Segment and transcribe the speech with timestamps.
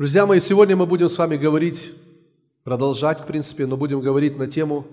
[0.00, 1.92] Друзья мои, сегодня мы будем с вами говорить,
[2.64, 4.86] продолжать, в принципе, но будем говорить на тему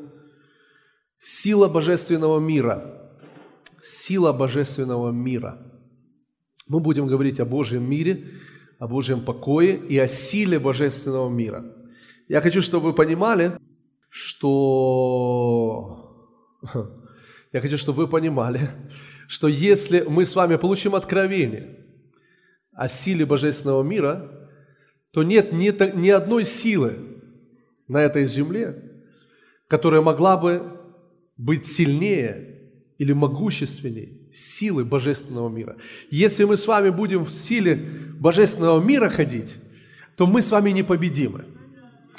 [1.18, 3.10] «Сила божественного мира».
[3.82, 5.60] Сила божественного мира.
[6.68, 8.26] Мы будем говорить о Божьем мире,
[8.80, 11.64] о Божьем покое и о силе божественного мира.
[12.28, 13.54] Я хочу, чтобы вы понимали,
[14.10, 14.68] что...
[17.54, 18.70] Я хочу, чтобы вы понимали,
[19.30, 21.78] что если мы с вами получим откровение
[22.74, 24.47] о силе божественного мира,
[25.18, 26.96] то нет ни, ни одной силы
[27.88, 28.84] на этой земле,
[29.68, 30.80] которая могла бы
[31.38, 35.78] быть сильнее или могущественнее силы божественного мира.
[36.12, 37.84] Если мы с вами будем в силе
[38.20, 39.56] божественного мира ходить,
[40.18, 41.46] то мы с вами непобедимы.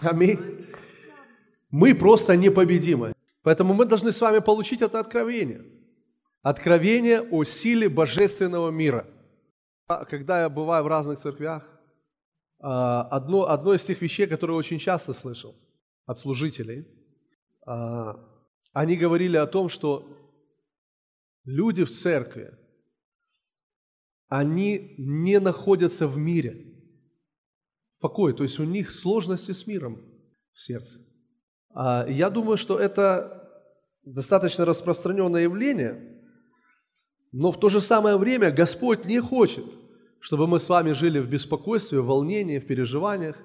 [0.01, 0.41] Аминь.
[1.70, 3.12] Мы просто непобедимы.
[3.45, 5.62] Поэтому мы должны с вами получить это откровение.
[6.42, 9.06] Откровение о силе божественного мира.
[9.87, 11.78] Когда я бываю в разных церквях, а,
[12.61, 15.55] одно, одно из тех вещей, которые очень часто слышал
[16.07, 16.87] от служителей,
[17.67, 18.17] а,
[18.73, 20.09] они говорили о том, что
[21.45, 22.56] люди в церкви,
[24.29, 26.75] они не находятся в мире,
[27.97, 30.03] в покое, то есть у них сложности с миром
[30.53, 31.01] в сердце.
[31.70, 33.34] А, я думаю, что это
[34.05, 36.25] достаточно распространенное явление,
[37.31, 39.64] но в то же самое время Господь не хочет–
[40.20, 43.36] чтобы мы с вами жили в беспокойстве, в волнении, в переживаниях.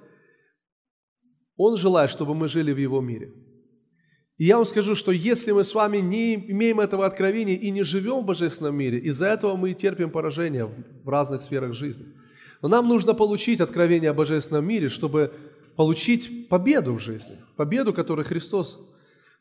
[1.55, 3.31] Он желает, чтобы мы жили в Его мире.
[4.37, 7.83] И я вам скажу, что если мы с вами не имеем этого откровения и не
[7.83, 12.07] живем в Божественном мире, из-за этого мы терпим поражение в разных сферах жизни.
[12.61, 15.33] Но нам нужно получить откровение о Божественном мире, чтобы
[15.75, 18.79] получить победу в жизни, победу, которую Христос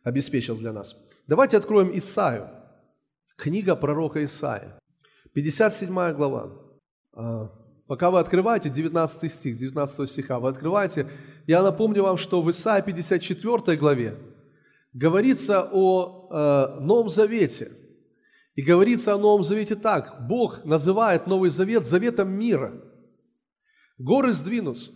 [0.02, 0.96] обеспечил для нас.
[1.26, 2.50] Давайте откроем Исаию,
[3.36, 4.78] книга пророка Исаия,
[5.32, 6.61] 57 глава.
[7.14, 7.50] А,
[7.86, 11.08] пока вы открываете 19 стих, 19 стиха, вы открываете,
[11.46, 14.16] я напомню вам, что в Исаии 54 главе
[14.92, 17.72] говорится о э, Новом Завете.
[18.54, 20.26] И говорится о Новом Завете так.
[20.28, 22.74] Бог называет Новый Завет заветом мира.
[23.98, 24.92] Горы сдвинутся,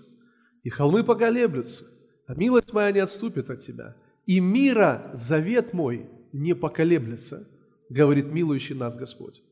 [0.63, 1.85] и холмы поколеблются,
[2.27, 3.97] а милость моя не отступит от тебя.
[4.27, 7.49] И мира завет мой не поколеблется,
[7.89, 9.43] говорит милующий нас Господь.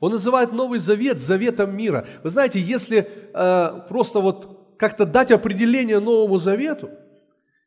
[0.00, 2.06] Он называет Новый Завет заветом мира.
[2.22, 6.90] Вы знаете, если э, просто вот как-то дать определение Новому Завету,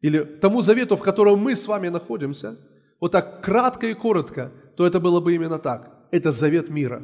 [0.01, 2.57] или тому завету, в котором мы с вами находимся,
[3.00, 6.07] вот так кратко и коротко, то это было бы именно так.
[6.12, 7.03] Это завет мира.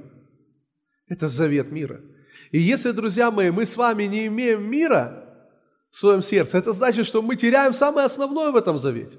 [1.08, 2.02] Это завет мира.
[2.52, 5.26] И если, друзья мои, мы с вами не имеем мира
[5.92, 9.18] в своем сердце, это значит, что мы теряем самое основное в этом завете.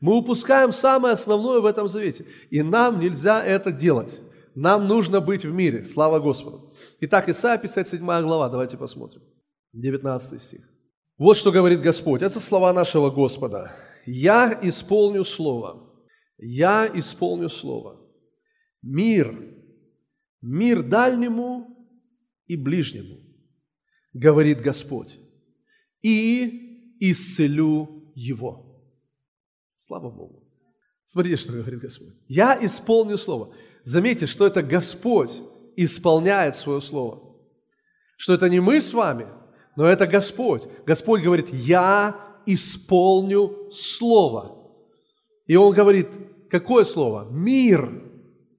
[0.00, 2.26] Мы упускаем самое основное в этом завете.
[2.50, 4.20] И нам нельзя это делать.
[4.54, 5.84] Нам нужно быть в мире.
[5.84, 6.74] Слава Господу.
[7.00, 9.22] Итак, Исайя 57 глава, давайте посмотрим.
[9.72, 10.60] 19 стих.
[11.18, 12.22] Вот что говорит Господь.
[12.22, 13.74] Это слова нашего Господа.
[14.06, 15.90] «Я исполню Слово,
[16.38, 18.00] я исполню Слово.
[18.82, 19.34] Мир,
[20.42, 21.66] мир дальнему
[22.46, 23.20] и ближнему,
[24.12, 25.18] говорит Господь,
[26.02, 28.78] и исцелю его».
[29.72, 30.46] Слава Богу.
[31.06, 32.14] Смотрите, что говорит Господь.
[32.28, 33.54] «Я исполню Слово».
[33.84, 35.42] Заметьте, что это Господь
[35.76, 37.20] исполняет свое слово.
[38.16, 39.26] Что это не мы с вами,
[39.76, 40.62] но это Господь.
[40.86, 44.56] Господь говорит, я исполню слово.
[45.46, 46.08] И Он говорит,
[46.50, 47.28] какое слово?
[47.30, 48.02] Мир.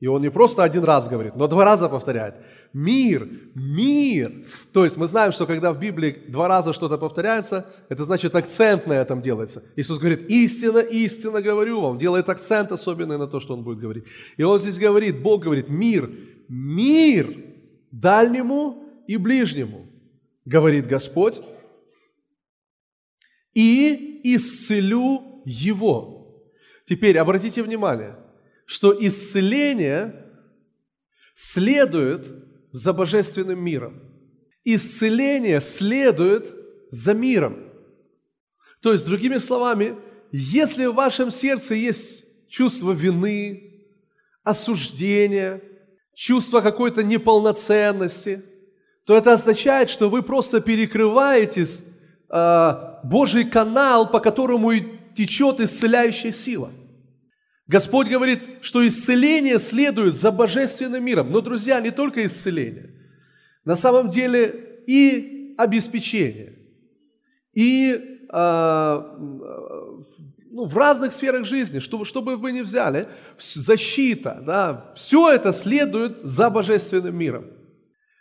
[0.05, 2.35] И Он не просто один раз говорит, но два раза повторяет.
[2.73, 4.45] Мир, мир.
[4.71, 8.85] То есть мы знаем, что когда в Библии два раза что-то повторяется, это значит акцент
[8.85, 9.63] на этом делается.
[9.75, 11.97] Иисус говорит, истина, истина говорю вам.
[11.97, 14.05] Делает акцент особенный на то, что Он будет говорить.
[14.37, 16.11] И Он здесь говорит, Бог говорит, мир,
[16.49, 17.35] мир
[17.89, 19.87] дальнему и ближнему,
[20.45, 21.41] говорит Господь,
[23.55, 26.45] и исцелю его.
[26.85, 28.15] Теперь обратите внимание,
[28.65, 30.25] что исцеление
[31.33, 32.27] следует
[32.71, 34.01] за божественным миром.
[34.63, 36.53] Исцеление следует
[36.89, 37.57] за миром.
[38.81, 39.95] То есть, другими словами,
[40.31, 43.83] если в вашем сердце есть чувство вины,
[44.43, 45.61] осуждения,
[46.13, 48.43] чувство какой-то неполноценности,
[49.05, 51.65] то это означает, что вы просто перекрываете
[52.29, 52.73] э,
[53.03, 54.71] Божий канал, по которому
[55.15, 56.71] течет исцеляющая сила–
[57.67, 61.31] Господь говорит, что исцеление следует за божественным миром.
[61.31, 62.91] Но, друзья, не только исцеление.
[63.63, 66.53] На самом деле и обеспечение,
[67.53, 69.01] и э,
[70.51, 73.07] ну, в разных сферах жизни, чтобы, чтобы вы не взяли,
[73.39, 77.45] защита, да, все это следует за божественным миром.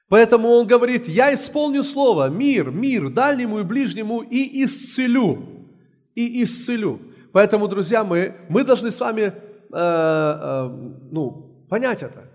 [0.08, 5.68] Поэтому он говорит, я исполню слово, мир, мир дальнему и ближнему и исцелю,
[6.14, 7.00] и исцелю.
[7.34, 9.32] Поэтому, друзья, мы, мы должны с вами э,
[9.72, 10.68] э,
[11.10, 12.30] ну, понять это.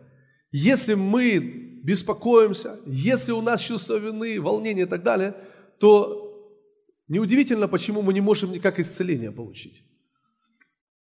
[0.52, 1.40] Если мы
[1.84, 5.34] беспокоимся, если у нас чувство вины, волнение и так далее,
[5.80, 6.54] то
[7.08, 9.84] неудивительно, почему мы не можем никак исцеление получить.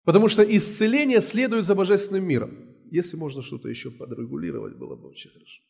[0.04, 2.50] Потому что исцеление следует за божественным миром.
[2.92, 5.62] Если можно что-то еще подрегулировать, было бы очень хорошо.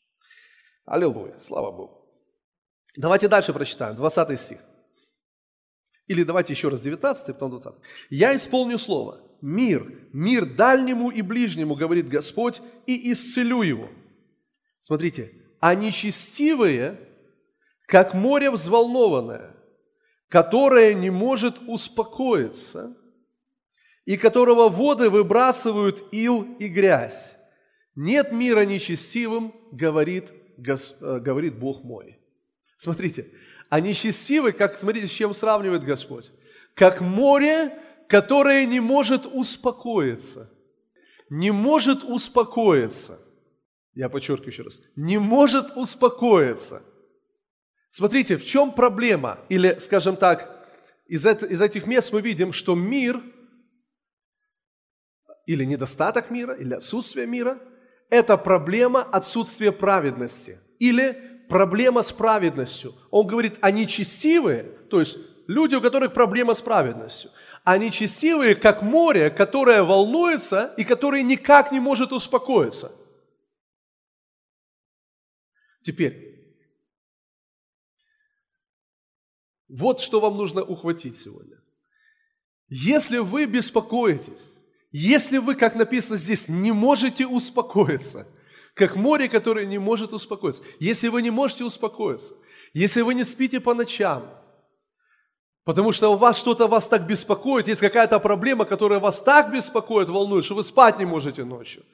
[0.85, 1.93] Аллилуйя, слава Богу.
[2.97, 4.59] Давайте дальше прочитаем, 20 стих.
[6.07, 7.73] Или давайте еще раз 19, потом 20.
[8.11, 9.21] «Я исполню слово.
[9.41, 13.91] Мир, мир дальнему и ближнему, говорит Господь, и исцелю его».
[14.79, 17.01] Смотрите, а нечестивые,
[17.87, 19.57] как море взволнованное,
[20.29, 22.97] которое не может успокоиться,
[24.05, 27.37] и которого воды выбрасывают ил и грязь.
[27.97, 32.19] Нет мира нечестивым, говорит, э, говорит Бог мой.
[32.77, 33.27] Смотрите,
[33.69, 36.33] а нечестивый, как, смотрите, с чем сравнивает Господь?
[36.75, 37.79] Как море,
[38.09, 40.51] которое не может успокоиться.
[41.31, 43.19] Не может успокоиться.
[43.95, 44.81] Я подчеркиваю еще раз.
[44.95, 46.83] Не может успокоиться.
[47.89, 49.39] Смотрите, в чем проблема?
[49.49, 50.69] Или, скажем так,
[51.07, 53.23] из, из этих мест мы видим, что мир–
[55.47, 57.59] или недостаток мира, или отсутствие мира,
[58.11, 62.95] это проблема отсутствия праведности или проблема с праведностью.
[63.11, 67.31] Он говорит, они честивые, то есть люди, у которых проблема с праведностью.
[67.65, 72.93] Они честивые, как море, которое волнуется и которое никак не может успокоиться.
[75.83, 76.27] Теперь,
[79.69, 81.61] вот что вам нужно ухватить сегодня.
[82.69, 84.61] Если вы беспокоитесь,
[84.91, 88.27] если вы, как написано здесь, не можете успокоиться,
[88.77, 92.35] как море, которое не может успокоиться, если вы не можете успокоиться,
[92.75, 94.29] если вы не спите по ночам,
[95.65, 100.11] потому что у вас что-то вас так беспокоит, есть какая-то проблема, которая вас так беспокоит,
[100.11, 101.85] волнует, что вы спать не можете ночью.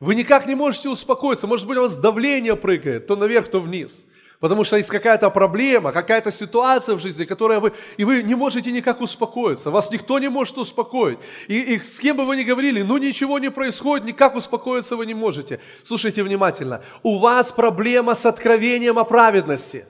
[0.00, 4.04] Вы никак не можете успокоиться, может быть, у вас давление прыгает, то наверх, то вниз–
[4.40, 8.70] Потому что есть какая-то проблема, какая-то ситуация в жизни, которая вы, и вы не можете
[8.70, 9.72] никак успокоиться.
[9.72, 11.18] Вас никто не может успокоить.
[11.48, 15.06] И, и с кем бы вы ни говорили, ну ничего не происходит, никак успокоиться вы
[15.06, 15.58] не можете.
[15.82, 16.82] Слушайте внимательно.
[17.02, 19.86] У вас проблема с откровением о праведности.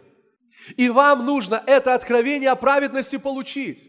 [0.79, 3.85] И вам нужно это откровение о праведности получить.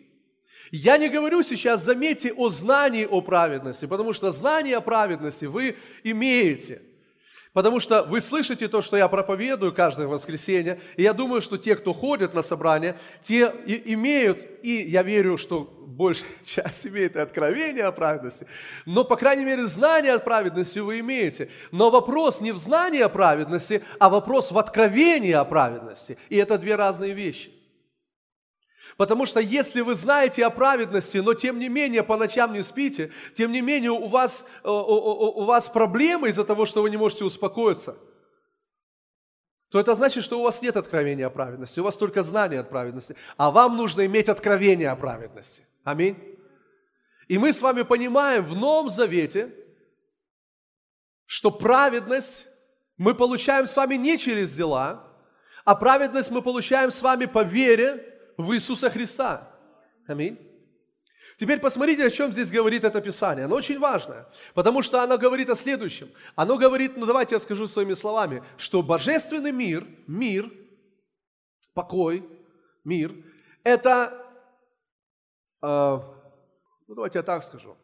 [0.71, 5.77] Я не говорю сейчас, заметьте, о знании о праведности, потому что знание о праведности вы
[6.03, 6.81] имеете–
[7.53, 11.75] Потому что вы слышите то, что я проповедую каждое воскресенье, и я думаю, что те,
[11.75, 15.61] кто ходит на собрание, те и имеют, и я верю, что
[15.99, 18.45] большая часть имеет и откровение о праведности,
[18.85, 21.49] но, по крайней мере, знание о праведности вы имеете.
[21.71, 26.17] Но вопрос не в знании о праведности, а вопрос в откровении о праведности.
[26.29, 27.51] И это две разные вещи.
[28.99, 33.13] Потому что если вы знаете о праведности, но тем не менее по ночам не спите,
[33.33, 36.89] тем не менее у вас, у, э, у, у вас проблемы из-за того, что вы
[36.89, 37.95] не можете успокоиться,
[39.69, 42.65] то это значит, что у вас нет откровения о праведности, у вас только знание о
[42.65, 45.65] праведности, а вам нужно иметь откровение о праведности.
[45.85, 46.17] Аминь.
[47.29, 49.55] И мы с вами понимаем в Новом Завете,
[51.25, 52.47] что праведность
[52.97, 55.07] мы получаем с вами не через дела,
[55.63, 58.09] а праведность мы получаем с вами по вере
[58.39, 59.51] в Иисуса Христа.
[60.07, 60.39] Аминь.
[61.37, 63.45] Теперь посмотрите, о чем здесь говорит это Писание.
[63.45, 66.09] Оно очень важное, потому что оно говорит о следующем.
[66.35, 70.51] Оно говорит, ну давайте я скажу своими словами, что божественный мир, мир,
[71.73, 72.27] покой,
[72.85, 73.13] мир,
[73.63, 74.25] это,
[75.61, 75.99] э,
[76.87, 77.77] ну давайте я так скажу,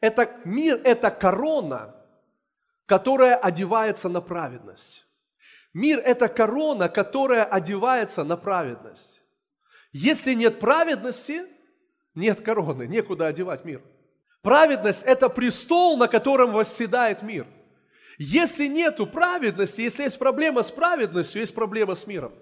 [0.00, 1.94] это мир, это корона,
[2.86, 5.06] которая одевается на праведность.
[5.74, 9.19] Мир– это корона, которая одевается на праведность.
[9.92, 11.42] Если нет праведности,
[12.14, 13.82] нет короны, некуда одевать мир.
[14.42, 17.46] Праведность– это престол, на котором восседает мир.
[18.18, 22.32] Если нету праведности, если есть проблема с праведностью, есть проблема с миром.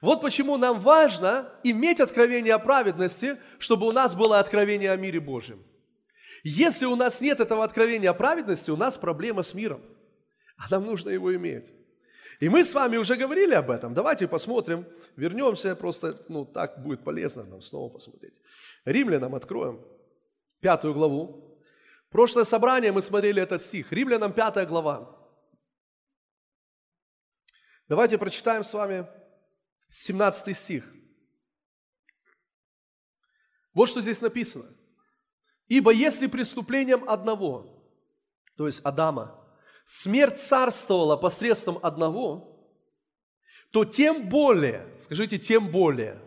[0.00, 5.20] Вот почему нам важно иметь откровение о праведности, чтобы у нас было откровение о мире
[5.20, 5.64] Божьем.
[6.44, 9.80] Если у нас нет этого откровения о праведности, у нас проблема с миром.
[10.56, 11.72] А нам нужно его иметь.
[12.40, 13.94] И мы с вами уже говорили об этом.
[13.94, 18.34] Давайте посмотрим, вернемся, просто ну, так будет полезно нам снова посмотреть.
[18.84, 19.84] Римлянам откроем
[20.60, 21.58] пятую главу.
[22.10, 23.92] Прошлое собрание мы смотрели этот стих.
[23.92, 25.16] Римлянам пятая глава.
[27.88, 29.06] Давайте прочитаем с вами
[29.88, 30.84] 17 стих.
[33.72, 34.64] Вот что здесь написано.
[35.68, 37.84] «Ибо если преступлением одного,
[38.56, 39.45] то есть Адама,
[39.86, 42.52] смерть царствовала посредством одного,
[43.70, 46.18] то тем более, скажите, тем более,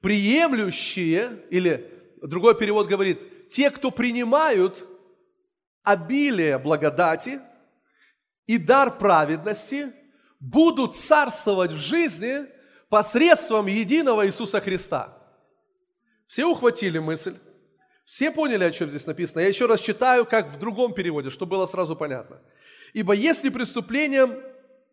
[0.00, 1.90] приемлющие, или
[2.22, 4.86] другой перевод говорит, те, кто принимают
[5.82, 7.40] обилие благодати
[8.46, 9.92] и дар праведности,
[10.38, 12.46] будут царствовать в жизни
[12.90, 15.16] посредством единого Иисуса Христа.
[16.26, 17.36] Все ухватили мысль?
[18.10, 19.38] Все поняли, о чем здесь написано?
[19.38, 22.38] Я еще раз читаю, как в другом переводе, чтобы было сразу понятно.
[22.92, 24.34] «Ибо если преступлением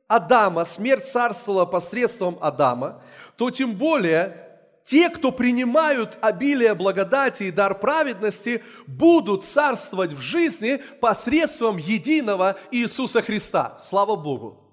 [0.07, 3.01] Адама смерть царствовала посредством Адама,
[3.35, 4.47] то тем более
[4.83, 13.23] те, кто принимают обилие благодати и дар праведности, будут царствовать в жизни посредством единого Иисуса
[13.23, 13.79] Христа.
[13.79, 14.63] Слава Богу!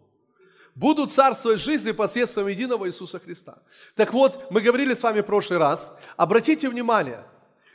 [0.74, 3.56] Будут царствовать в жизни посредством единого Иисуса Христа.
[3.94, 7.24] Так вот, мы говорили с вами в прошлый раз, обратите внимание–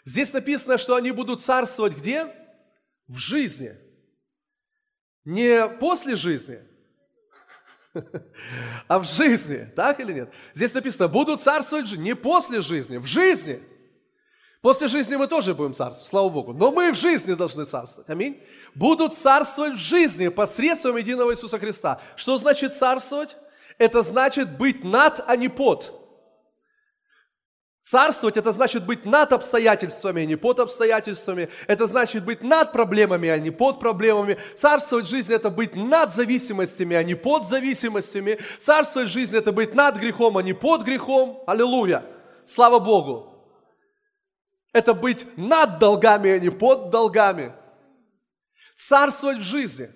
[0.09, 2.33] Здесь написано, что они будут царствовать где?
[3.07, 3.77] В жизни.
[5.23, 6.59] Не после жизни,
[8.87, 9.71] а в жизни.
[9.75, 10.33] Так или нет?
[10.55, 12.05] Здесь написано, будут царствовать жизни.
[12.05, 13.61] Не после жизни, в жизни.
[14.61, 16.53] После жизни мы тоже будем царствовать, слава Богу.
[16.53, 18.09] Но мы в жизни должны царствовать.
[18.09, 18.41] Аминь.
[18.73, 22.01] Будут царствовать в жизни посредством единого Иисуса Христа.
[22.15, 23.37] Что значит царствовать?
[23.77, 25.98] Это значит быть над, а не под.
[27.89, 31.49] Царствовать– это значит быть над обстоятельствами, а не под обстоятельствами.
[31.65, 34.37] Это значит быть над проблемами, а не под проблемами.
[34.53, 38.37] Царствовать в жизни– это быть над зависимостями, а не под зависимостями.
[38.59, 41.43] Царствовать в жизни– это быть над грехом, а не под грехом.
[41.47, 42.05] Аллилуйя!
[42.45, 43.43] Слава Богу!
[44.71, 47.53] Это быть над долгами, а не под долгами.
[48.75, 49.89] Царствовать в жизни.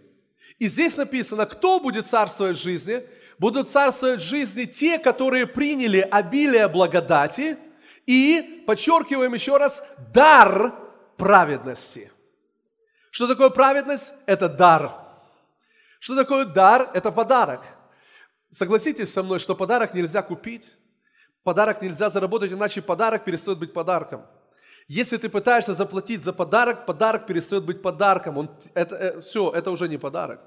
[0.57, 3.03] И здесь написано, кто будет царствовать в жизни?
[3.37, 7.55] Будут царствовать в жизни те, которые приняли обилие благодати–
[8.05, 9.83] и, подчеркиваем еще раз,
[10.13, 10.73] дар
[11.17, 12.11] праведности.
[13.11, 14.13] Что такое праведность?
[14.25, 14.91] Это дар.
[15.99, 16.89] Что такое дар?
[16.93, 17.65] Это подарок.
[18.51, 20.73] Согласитесь со мной, что подарок нельзя купить,
[21.43, 24.25] подарок нельзя заработать, иначе подарок перестает быть подарком.
[24.87, 28.37] Если ты пытаешься заплатить за подарок, подарок перестает быть подарком.
[28.37, 30.41] Он, это, это, все, это уже не подарок.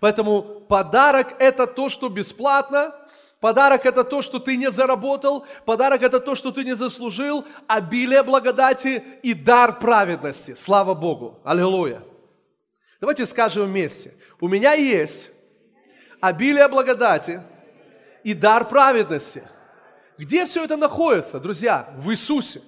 [0.00, 2.94] Поэтому подарок– это то, что бесплатно,
[3.40, 5.46] Подарок– это то, что ты не заработал.
[5.64, 7.46] Подарок– это то, что ты не заслужил.
[7.66, 10.54] Обилие благодати и дар праведности.
[10.54, 11.40] Слава Богу.
[11.42, 12.02] Аллилуйя.
[13.00, 14.12] Давайте скажем вместе.
[14.40, 15.30] У меня есть
[16.20, 17.42] обилие благодати
[18.24, 19.42] и дар праведности.
[20.18, 21.94] Где все это находится, друзья?
[21.96, 22.60] В Иисусе.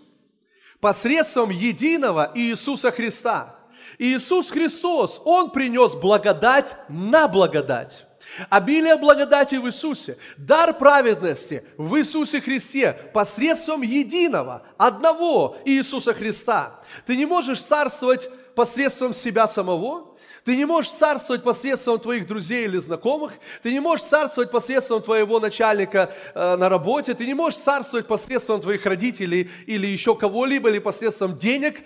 [0.80, 3.56] Посредством единого Иисуса Христа.
[3.98, 8.06] Иисус Христос, Он принес благодать на благодать.
[8.48, 16.80] Обилие благодати в Иисусе, дар праведности в Иисусе Христе посредством единого, одного Иисуса Христа.
[17.06, 20.12] Ты не можешь царствовать посредством себя самого,
[20.44, 25.38] ты не можешь царствовать посредством твоих друзей или знакомых, ты не можешь царствовать посредством твоего
[25.38, 30.80] начальника э, на работе, ты не можешь царствовать посредством твоих родителей или еще кого-либо, или
[30.80, 31.76] посредством денег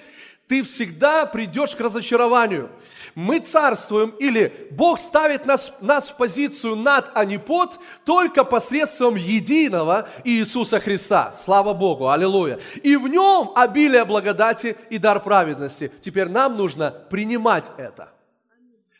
[0.49, 2.71] ты всегда придешь к разочарованию.
[3.15, 9.17] Мы царствуем, или Бог ставит нас, нас в позицию над, а не под, только посредством
[9.17, 11.33] единого Иисуса Христа.
[11.33, 12.61] Слава Богу, аллилуйя.
[12.83, 15.91] И в нем обилие благодати и дар праведности.
[16.01, 18.11] Теперь нам нужно принимать это.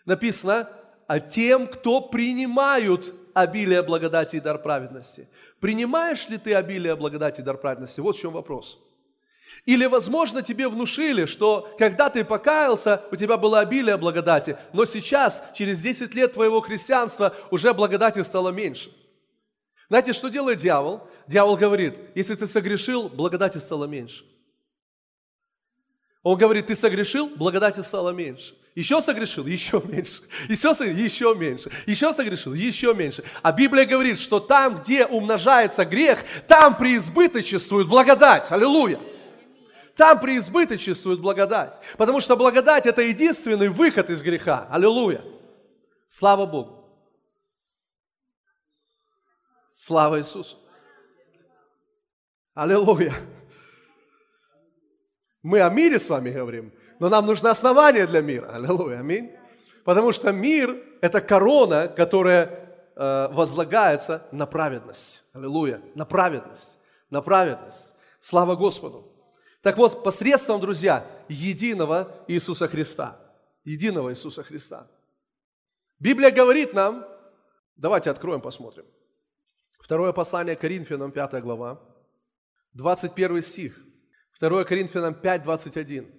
[0.07, 0.69] Написано,
[1.07, 5.29] а тем, кто принимают обилие благодати и дар праведности.
[5.61, 8.01] Принимаешь ли ты обилие благодати и дар праведности?
[8.01, 8.79] Вот в чем вопрос.
[9.65, 15.43] Или, возможно, тебе внушили, что когда ты покаялся, у тебя было обилие благодати, но сейчас,
[15.55, 18.91] через 10 лет твоего христианства, уже благодати стало меньше.
[19.89, 21.09] Знаете, что делает дьявол?
[21.27, 24.25] Дьявол говорит, если ты согрешил, благодати стало меньше.
[26.23, 28.55] Он говорит, ты согрешил, благодати стало меньше.
[28.75, 30.23] Еще согрешил, еще меньше.
[30.49, 31.71] Еще согрешил, еще меньше.
[31.87, 33.25] Еще согрешил, еще меньше.
[33.43, 38.51] А Библия говорит, что там, где умножается грех, там преизбыточествует благодать.
[38.51, 39.01] Аллилуйя.
[39.97, 41.81] Там преизбыточествует благодать.
[41.97, 44.69] Потому что благодать– это единственный выход из греха.
[44.71, 45.23] Аллилуйя.
[46.07, 46.85] Слава Богу.
[49.73, 50.59] Слава Иисусу.
[52.55, 53.15] Аллилуйя.
[55.43, 58.55] Мы о мире с вами говорим, но нам нужно основание для мира.
[58.55, 59.01] Аллилуйя.
[59.01, 59.35] Аминь.
[59.85, 62.51] Потому что мир– это корона, которая
[62.97, 65.23] э, возлагается на праведность.
[65.33, 65.81] Аллилуйя.
[65.95, 66.79] На праведность.
[67.09, 67.95] На праведность.
[68.19, 69.16] Слава Господу.
[69.63, 73.19] Так вот, посредством, друзья, единого Иисуса Христа.
[73.65, 74.89] Единого Иисуса Христа.
[75.99, 77.07] Библия говорит нам,
[77.77, 78.85] давайте откроем, посмотрим.
[79.81, 81.81] Второе послание Коринфянам, 5 глава,
[82.75, 83.79] 21 стих.
[84.41, 86.13] 2 Коринфянам 5, 21.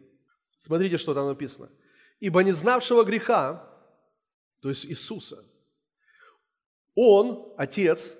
[0.57, 1.69] Смотрите, что там написано.
[2.19, 3.67] «Ибо не знавшего греха
[4.61, 5.43] то есть Иисуса.
[6.95, 8.17] Он, Отец,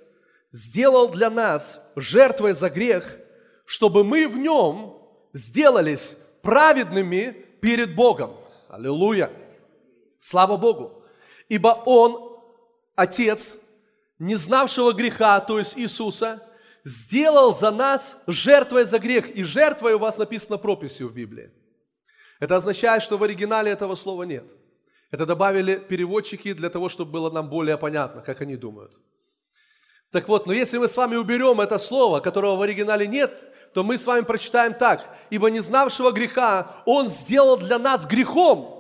[0.51, 3.17] сделал для нас жертвой за грех,
[3.65, 4.96] чтобы мы в нем
[5.38, 8.36] сделались праведными перед Богом.
[8.70, 9.32] Аллилуйя!
[10.20, 11.03] Слава Богу!
[11.48, 12.39] Ибо Он,
[12.96, 13.56] Отец,
[14.20, 16.44] не знавшего греха, то есть Иисуса,
[16.84, 19.29] сделал за нас жертвой за грех.
[19.29, 21.51] И жертвой у вас написано прописью в Библии.
[22.39, 24.46] Это означает, что в оригинале этого слова нет.
[25.12, 28.91] Это добавили переводчики для того, чтобы было нам более понятно, как они думают.
[30.12, 33.83] Так вот, но если мы с вами уберем это слово, которого в оригинале нет, то
[33.83, 35.15] мы с вами прочитаем так.
[35.29, 38.77] «Ибо не знавшего греха Он сделал для нас грехом».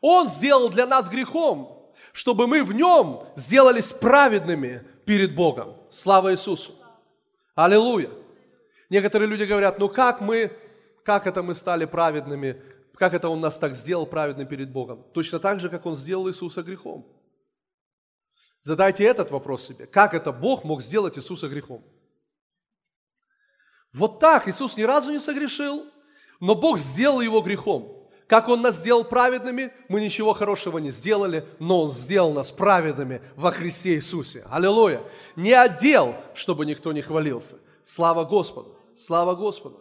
[0.00, 5.76] Он сделал для нас грехом, чтобы мы в Нем сделались праведными перед Богом.
[5.90, 6.74] Слава Иисусу!
[7.54, 8.10] Аллилуйя!
[8.90, 10.52] Некоторые люди говорят, ну как мы,
[11.02, 12.62] как это мы стали праведными,
[12.94, 15.04] как это Он нас так сделал праведным перед Богом?
[15.12, 17.06] Точно так же, как Он сделал Иисуса грехом.
[18.60, 19.86] Задайте этот вопрос себе.
[19.86, 21.84] Как это Бог мог сделать Иисуса грехом?
[23.96, 25.86] Вот так Иисус ни разу не согрешил,
[26.38, 27.96] но Бог сделал его грехом.
[28.26, 33.22] Как Он нас сделал праведными, мы ничего хорошего не сделали, но Он сделал нас праведными
[33.36, 34.44] во Христе Иисусе.
[34.50, 35.00] Аллилуйя.
[35.34, 37.56] Не отдел, чтобы никто не хвалился.
[37.82, 38.76] Слава Господу.
[38.94, 39.80] Слава Господу.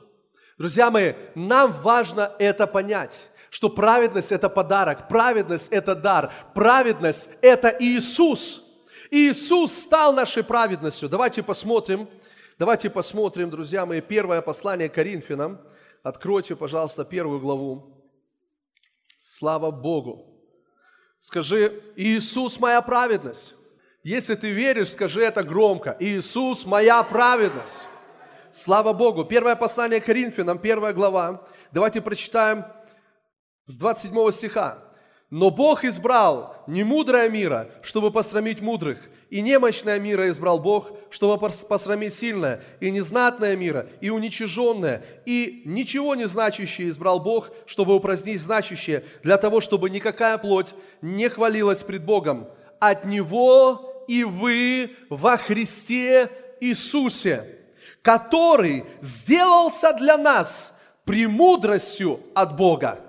[0.58, 7.76] Друзья мои, нам важно это понять, что праведность– это подарок, праведность– это дар, праведность– это
[7.80, 8.64] Иисус.
[9.12, 11.10] Иисус стал нашей праведностью.
[11.10, 12.08] Давайте посмотрим,
[12.58, 15.60] давайте посмотрим, друзья мои, первое послание Коринфянам.
[16.04, 18.06] Откройте, пожалуйста, первую главу.
[19.22, 20.40] Слава Богу.
[21.18, 23.56] Скажи, Иисус моя праведность.
[24.04, 25.98] Если ты веришь, скажи это громко.
[26.00, 27.88] Иисус моя праведность.
[28.52, 29.26] Слава Богу.
[29.26, 31.48] Первое послание Коринфянам, первая глава.
[31.72, 32.66] Давайте прочитаем
[33.66, 34.85] с 27 стиха.
[35.30, 39.00] Но Бог избрал не мудрое мира, чтобы посрамить мудрых,
[39.32, 46.14] и немощное мира избрал Бог, чтобы посрамить сильное, и незнатное мира, и уничиженное, и ничего
[46.14, 52.06] не значащее избрал Бог, чтобы упразднить значащее, для того, чтобы никакая плоть не хвалилась пред
[52.06, 52.48] Богом.
[52.80, 56.30] От Него и вы во Христе
[56.62, 57.50] Иисусе,
[58.04, 63.00] который сделался для нас премудростью от Бога,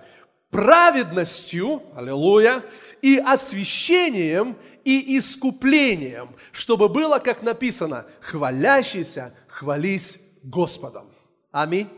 [0.57, 2.65] праведностью, аллилуйя,
[3.03, 11.11] и освящением, и искуплением, чтобы было, как написано, хвалящийся, хвались Господом.
[11.53, 11.91] Аминь.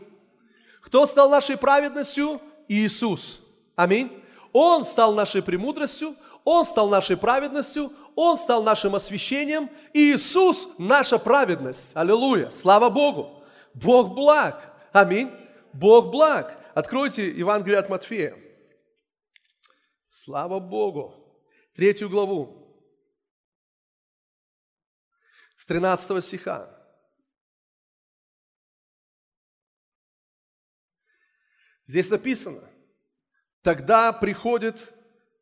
[0.81, 2.41] Кто стал нашей праведностью?
[2.67, 3.39] Иисус.
[3.77, 4.11] Аминь.
[4.51, 9.69] Он стал нашей премудростью, Он стал нашей праведностью, Он стал нашим освящением.
[9.93, 11.95] Иисус– наша праведность.
[11.95, 12.51] Аллилуйя.
[12.51, 13.41] Слава Богу.
[13.73, 14.73] Бог благ.
[14.91, 15.31] Аминь.
[15.71, 16.57] Бог благ.
[16.73, 18.35] Откройте Евангелие от Матфея.
[20.11, 21.13] Слава Богу!
[21.75, 22.83] Третью главу.
[25.55, 26.67] С 13 стиха.
[31.85, 32.67] Здесь написано,
[33.61, 34.91] тогда приходит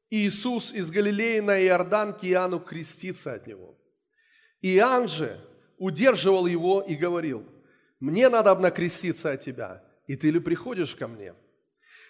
[0.10, 3.80] Иисус из Галилеи на Иордан к Иоанну креститься от него.
[4.60, 5.40] Иоанн же
[5.78, 7.48] удерживал его и говорил,
[8.02, 11.34] мне надо креститься от тебя, и ты ли приходишь ко мне?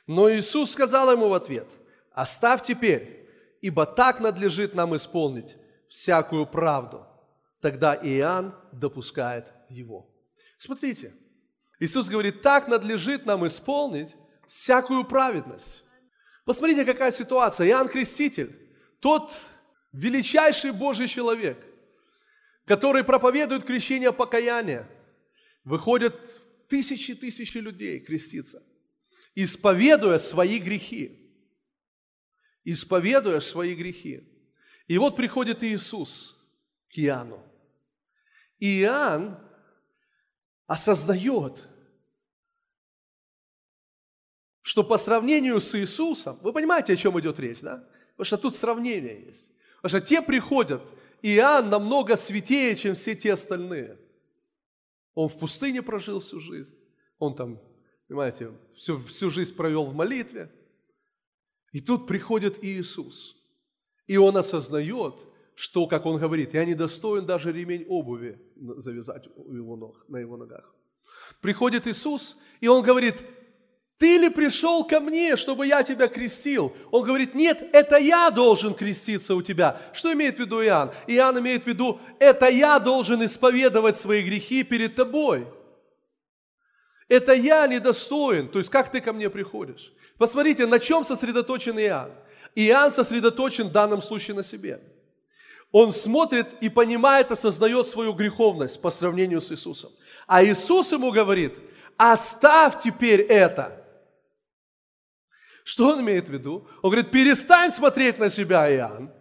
[0.07, 1.69] Но Иисус сказал ему в ответ–
[2.17, 3.29] Оставь теперь,
[3.61, 5.55] ибо так надлежит нам исполнить
[5.87, 7.05] всякую правду.
[7.61, 10.09] Тогда Иоанн допускает его.
[10.57, 11.13] Смотрите,
[11.79, 14.15] Иисус говорит, так надлежит нам исполнить
[14.47, 15.83] всякую праведность.
[16.43, 17.67] Посмотрите, какая ситуация.
[17.67, 18.67] Иоанн Креститель,
[18.99, 19.31] тот
[19.91, 21.63] величайший Божий человек,
[22.65, 24.89] который проповедует крещение покаяния.
[25.63, 26.15] Выходят
[26.67, 28.63] тысячи-тысячи людей креститься,
[29.35, 31.26] исповедуя свои грехи
[32.71, 34.27] исповедуя свои грехи.
[34.87, 36.35] И вот приходит Иисус
[36.89, 37.41] к Иоанну.
[38.59, 39.39] И Иоанн
[40.65, 41.63] осознает,
[44.61, 47.87] что по сравнению с Иисусом, вы понимаете, о чем идет речь, да?
[48.11, 49.53] Потому что тут сравнение есть.
[49.81, 50.81] Потому что те приходят,
[51.21, 53.97] Иоанн намного святее, чем все те остальные.
[55.13, 56.75] Он в пустыне прожил всю жизнь.
[57.17, 57.61] Он там,
[58.09, 60.51] понимаете, всю, всю жизнь провел в молитве.
[61.77, 63.35] И тут приходит Иисус,
[64.07, 65.13] и он осознает,
[65.53, 70.17] что, как он говорит, я не достоин даже ремень обуви завязать у его ног, на
[70.17, 70.73] его ногах.
[71.39, 73.17] Приходит Иисус, и он говорит,
[73.99, 76.73] ты ли пришел ко мне, чтобы я тебя крестил?
[76.89, 79.79] Он говорит, нет, это я должен креститься у тебя.
[79.93, 80.91] Что имеет в виду Иоанн?
[81.05, 85.45] Иоанн имеет в виду, это я должен исповедовать свои грехи перед тобой.
[87.07, 88.49] Это я недостоин.
[88.49, 89.93] То есть, как ты ко мне приходишь?
[90.17, 92.11] Посмотрите, на чем сосредоточен Иоанн.
[92.55, 94.81] Иоанн сосредоточен в данном случае на себе.
[95.71, 99.91] Он смотрит и понимает, осознает свою греховность по сравнению с Иисусом.
[100.25, 101.59] А Иисус ему говорит,
[101.97, 103.83] оставь теперь это.
[105.63, 106.67] Что он имеет в виду?
[106.81, 109.11] Он говорит, перестань смотреть на себя, Иоанн,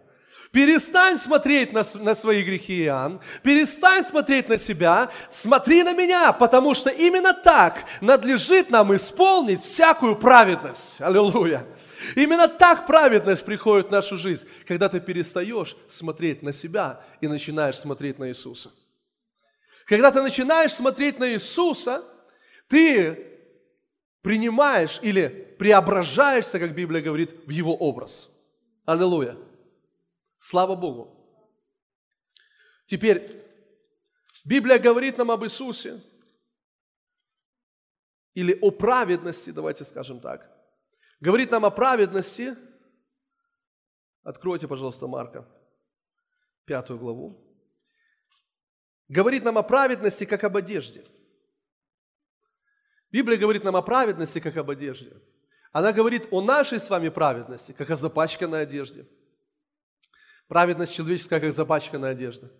[0.51, 3.19] Перестань смотреть на, на свои грехи, Иоанн.
[3.43, 5.11] Перестань смотреть на себя.
[5.29, 11.01] Смотри на меня, потому что именно так надлежит нам исполнить всякую праведность.
[11.01, 11.65] Аллилуйя.
[12.15, 17.77] Именно так праведность приходит в нашу жизнь, когда ты перестаешь смотреть на себя и начинаешь
[17.77, 18.71] смотреть на Иисуса.
[19.85, 22.03] Когда ты начинаешь смотреть на Иисуса,
[22.67, 23.25] ты
[24.21, 28.29] принимаешь или преображаешься, как Библия говорит, в Его образ.
[28.85, 29.37] Аллилуйя.
[30.49, 31.13] Слава Богу.
[32.85, 33.43] Теперь,
[34.45, 36.01] Библия говорит нам об Иисусе,
[38.33, 40.49] или о праведности, давайте скажем так.
[41.19, 42.55] Говорит нам о праведности.
[44.23, 45.45] Откройте, пожалуйста, Марка,
[46.63, 47.45] пятую главу.
[49.09, 51.05] Говорит нам о праведности, как об одежде.
[53.11, 55.11] Библия говорит нам о праведности, как об одежде.
[55.73, 59.09] Она говорит о нашей с вами праведности, как о запачканной одежде–
[60.47, 62.51] Праведность человеческая, как запачканная одежда.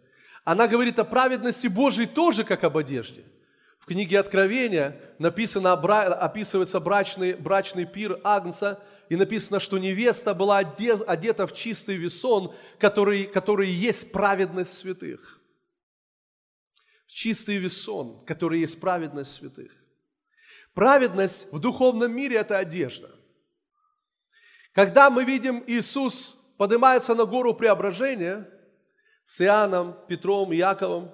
[0.44, 3.24] Она говорит о праведности Божьей тоже, как об одежде.
[3.80, 11.48] В книге Откровения написано, описывается брачный, брачный пир Агнца, и написано, что невеста была одета
[11.48, 15.40] в чистый весон, который, который есть праведность святых.
[17.08, 19.72] В чистый весон, который есть праведность святых.
[20.74, 23.10] Праведность в духовном мире– это одежда.
[24.74, 28.50] Когда мы видим Иисус поднимается на гору преображения
[29.26, 31.12] с Иоанном, Петром, Яковом,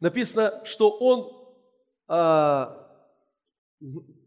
[0.00, 1.36] написано, что он
[2.08, 2.86] а,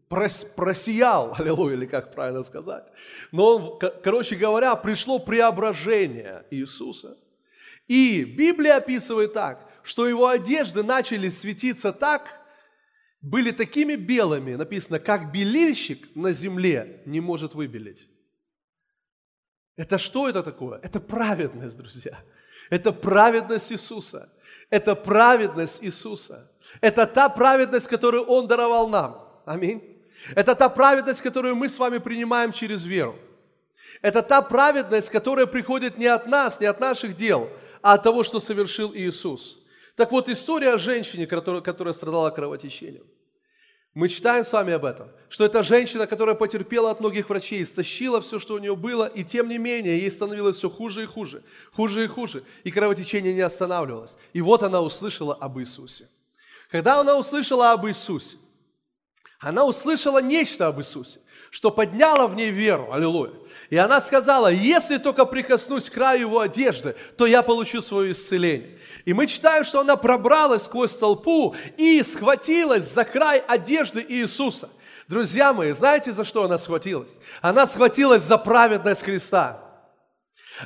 [0.08, 2.86] прос, просиял, аллилуйя, или как правильно сказать.
[3.32, 7.16] Но, он, короче говоря, пришло преображение Иисуса.
[7.88, 12.40] И Библия описывает так, что его одежды начали светиться так,
[13.20, 18.08] были такими белыми, написано, как белильщик на земле не может выбелить.
[19.80, 20.78] Это что это такое?
[20.82, 22.18] Это праведность, друзья.
[22.68, 24.28] Это праведность Иисуса.
[24.68, 26.50] Это праведность Иисуса.
[26.82, 29.26] Это та праведность, которую Он даровал нам.
[29.46, 29.80] Аминь.
[30.36, 33.16] Это та праведность, которую мы с вами принимаем через веру.
[34.02, 37.48] Это та праведность, которая приходит не от нас, не от наших дел,
[37.80, 39.56] а от того, что совершил Иисус.
[39.96, 43.04] Так вот, история о женщине, которая, которая страдала кровотечением–
[44.00, 48.22] мы читаем с вами об этом, что это женщина, которая потерпела от многих врачей, истощила
[48.22, 51.42] все, что у нее было, и тем не менее ей становилось все хуже и хуже,
[51.74, 54.16] хуже и хуже, и кровотечение не останавливалось.
[54.32, 56.08] И вот она услышала об Иисусе.
[56.70, 58.38] Когда она услышала об Иисусе,
[59.38, 62.92] она услышала нечто об Иисусе что подняло в ней веру.
[62.92, 63.32] Аллилуйя.
[63.68, 68.78] И она сказала, если только прикоснусь к краю его одежды, то я получу свое исцеление.
[69.04, 74.70] И мы читаем, что она пробралась сквозь толпу и схватилась за край одежды Иисуса.
[75.08, 77.18] Друзья мои, знаете, за что она схватилась?
[77.42, 79.69] Она схватилась за праведность Христа.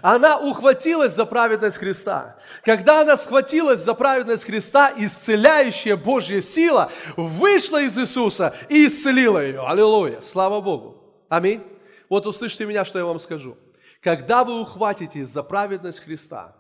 [0.02, 2.36] Она ухватилась за праведность Христа.
[2.62, 9.66] Когда она схватилась за праведность Христа, исцеляющая Божья сила вышла из Иисуса и исцелила ее.
[9.66, 10.20] Аллилуйя.
[10.20, 11.02] Слава Богу.
[11.28, 11.62] Аминь.
[12.08, 13.56] Вот услышьте меня, что я вам скажу.
[14.00, 16.54] Когда вы ухватитесь за праведность Христа,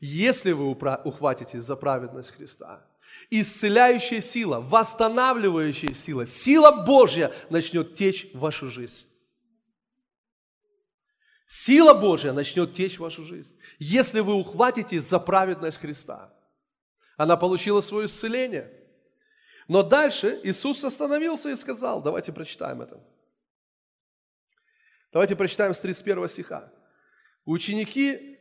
[0.00, 2.84] если вы ухватитесь за праведность Христа,
[3.30, 9.06] исцеляющая сила, восстанавливающая сила, сила Божья начнет течь в вашу жизнь.
[11.46, 16.32] Сила Божья начнет течь в вашу жизнь, если вы ухватитесь за праведность Христа.
[17.16, 18.72] Она получила свое исцеление.
[19.68, 23.00] Но дальше Иисус остановился и сказал, давайте прочитаем это.
[25.12, 26.72] Давайте прочитаем с 31 стиха.
[27.44, 28.38] Ученики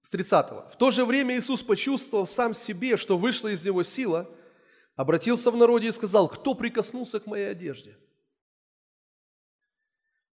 [0.00, 0.50] с 30.
[0.72, 4.28] В то же время Иисус почувствовал сам себе, что вышла из него сила,
[4.96, 7.98] обратился в народе и сказал, кто прикоснулся к моей одежде–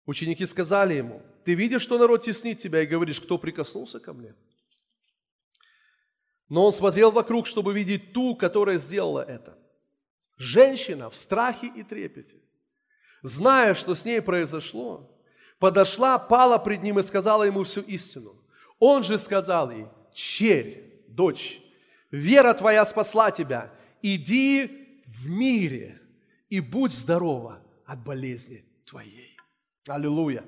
[0.08, 4.34] Ученики сказали ему, ты видишь, что народ теснит тебя, и говоришь, кто прикоснулся ко мне?
[6.48, 9.58] Но он смотрел вокруг, чтобы видеть ту, которая сделала это.
[10.38, 12.38] Женщина в страхе и трепете,
[13.22, 15.12] зная, что с ней произошло,
[15.60, 18.42] подошла, пала пред ним и сказала ему всю истину.
[18.80, 21.60] Он же сказал ей, черь, дочь,
[22.12, 26.00] вера твоя спасла тебя, иди в мире
[26.48, 29.27] и будь здорова от болезни твоей.
[29.88, 30.44] Аллилуйя.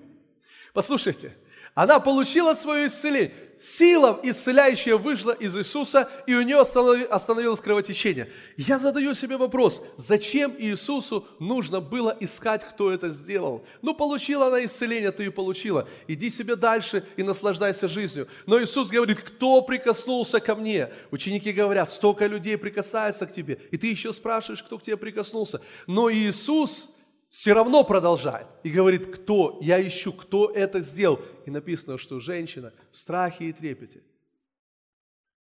[0.74, 1.36] Послушайте,
[1.74, 3.34] Она получила свое исцеление.
[3.58, 8.32] Сила исцеляющая вышла из Иисуса, и у нее остановилось кровотечение.
[8.56, 13.66] Я задаю себе вопрос, зачем Иисусу нужно было искать, кто это сделал?
[13.82, 15.88] Ну, получила она исцеление, ты и получила.
[16.08, 18.28] Иди себе дальше и наслаждайся жизнью.
[18.46, 20.90] Но Иисус говорит, кто прикоснулся ко мне?
[21.12, 25.60] Ученики говорят, столько людей прикасается к тебе, и ты еще спрашиваешь, кто к тебе прикоснулся.
[25.86, 26.90] Но Иисус
[27.30, 31.20] все равно продолжает и говорит, кто, я ищу, кто это сделал.
[31.46, 34.02] И написано, что женщина в страхе и трепете.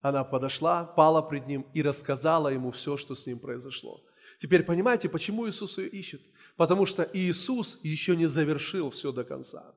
[0.01, 4.03] Она подошла, пала пред ним и рассказала ему все, что с ним произошло.
[4.39, 6.21] Теперь понимаете, почему Иисус ее ищет?
[6.55, 9.73] Потому что Иисус еще не завершил все до конца.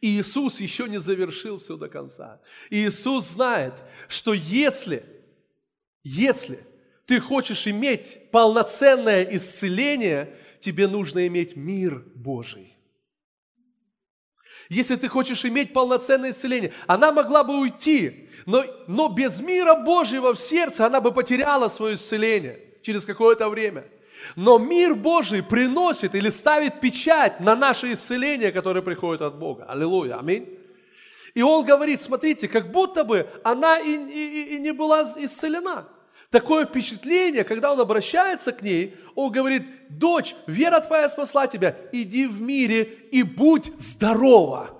[0.00, 2.40] Иисус еще не завершил все до конца.
[2.70, 5.04] Иисус знает, что если,
[6.02, 6.58] если
[7.06, 12.74] ты хочешь иметь полноценное исцеление, тебе нужно иметь мир Божий.
[14.70, 20.32] Если ты хочешь иметь полноценное исцеление, она могла бы уйти, но, но без мира Божьего
[20.34, 23.84] в сердце она бы потеряла свое исцеление через какое-то время.
[24.36, 29.66] Но мир Божий приносит или ставит печать на наше исцеление, которое приходит от Бога.
[29.68, 30.58] Аллилуйя, аминь.
[31.34, 35.88] И он говорит, смотрите, как будто бы она и, и, и не была исцелена
[36.34, 42.26] такое впечатление, когда он обращается к ней, он говорит, дочь, вера твоя спасла тебя, иди
[42.26, 44.70] в мире и будь здорова.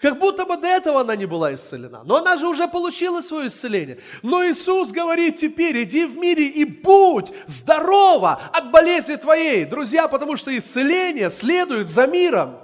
[0.00, 2.02] Как будто бы до этого она не была исцелена.
[2.02, 4.00] Но она же уже получила свое исцеление.
[4.22, 9.64] Но Иисус говорит теперь, иди в мире и будь здорова от болезни твоей.
[9.64, 12.58] Друзья, потому что исцеление следует за миром.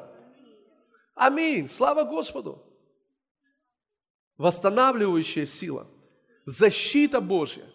[1.14, 1.68] Аминь.
[1.68, 2.60] Слава Господу.
[4.36, 5.86] Восстанавливающая сила–
[6.48, 7.70] защита Божья,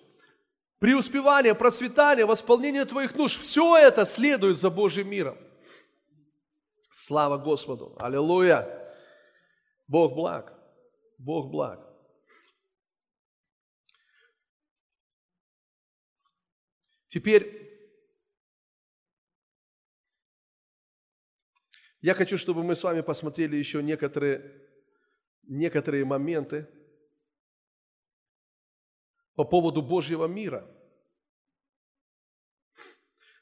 [0.79, 5.37] преуспевание, процветание, восполнение твоих нужд, все это следует за Божьим миром.
[6.89, 7.95] Слава Господу!
[7.99, 8.91] Аллилуйя!
[9.87, 10.53] Бог благ!
[11.19, 11.87] Бог благ!
[17.07, 17.61] Теперь
[22.01, 24.67] я хочу, чтобы мы с вами посмотрели еще некоторые,
[25.43, 26.67] некоторые моменты,
[29.35, 30.69] по поводу Божьего мира.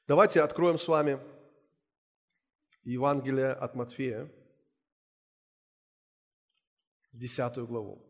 [0.07, 1.19] Давайте откроем с вами
[2.83, 4.31] Евангелие от Матфея,
[7.13, 8.07] 10 главу.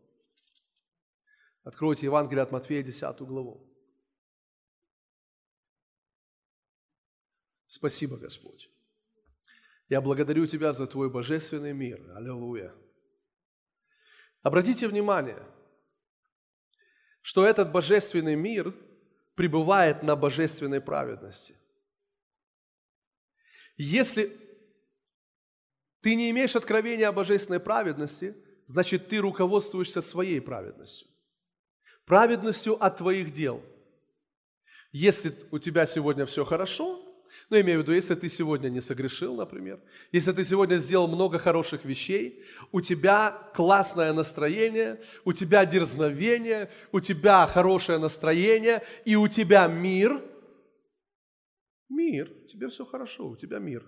[1.64, 3.68] Откройте Евангелие от Матфея, 10 главу.
[7.66, 8.70] Спасибо, Господь.
[9.88, 12.00] Я благодарю Тебя за Твой божественный мир.
[12.16, 12.74] Аллилуйя.
[14.42, 15.42] Обратите внимание–
[17.22, 18.74] что этот божественный мир
[19.34, 21.56] пребывает на божественной праведности.
[23.76, 24.36] Если
[26.02, 31.08] ты не имеешь откровения о божественной праведности, значит, ты руководствуешься своей праведностью.
[32.04, 33.62] Праведностью от твоих дел.
[34.90, 37.01] Если у тебя сегодня все хорошо,
[37.50, 41.38] ну, имею в виду, если ты сегодня не согрешил, например, если ты сегодня сделал много
[41.38, 49.28] хороших вещей, у тебя классное настроение, у тебя дерзновение, у тебя хорошее настроение, и у
[49.28, 50.22] тебя мир,
[51.88, 53.84] мир, тебе все хорошо, у тебя мир.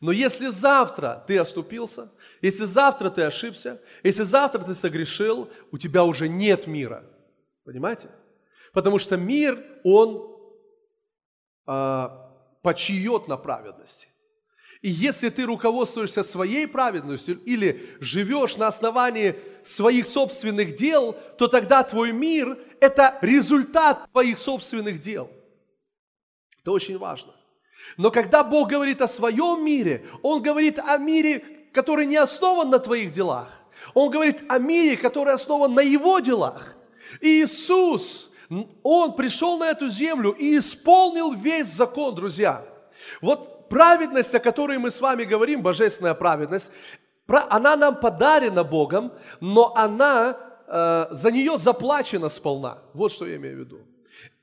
[0.00, 2.10] Но если завтра ты оступился,
[2.42, 7.04] если завтра ты ошибся, если завтра ты согрешил, у тебя уже нет мира.
[7.64, 8.10] Понимаете?
[8.72, 10.36] Потому что мир, он
[11.66, 12.25] а,
[12.66, 14.08] почиет на праведности.
[14.82, 21.84] И если ты руководствуешься своей праведностью или живешь на основании своих собственных дел, то тогда
[21.84, 25.30] твой мир– это результат твоих собственных дел.
[26.60, 27.36] Это очень важно.
[27.96, 32.80] Но когда Бог говорит о своем мире, Он говорит о мире, который не основан на
[32.80, 33.60] твоих делах.
[33.94, 36.74] Он говорит о мире, который основан на Его делах.
[37.20, 38.28] И Иисус
[38.82, 42.64] он пришел на эту землю и исполнил весь закон, друзья.
[43.20, 46.70] Вот праведность, о которой мы с вами говорим, божественная праведность,
[47.26, 50.36] она нам подарена Богом, но она,
[50.68, 52.78] э, за нее заплачена сполна.
[52.94, 53.80] Вот что я имею в виду.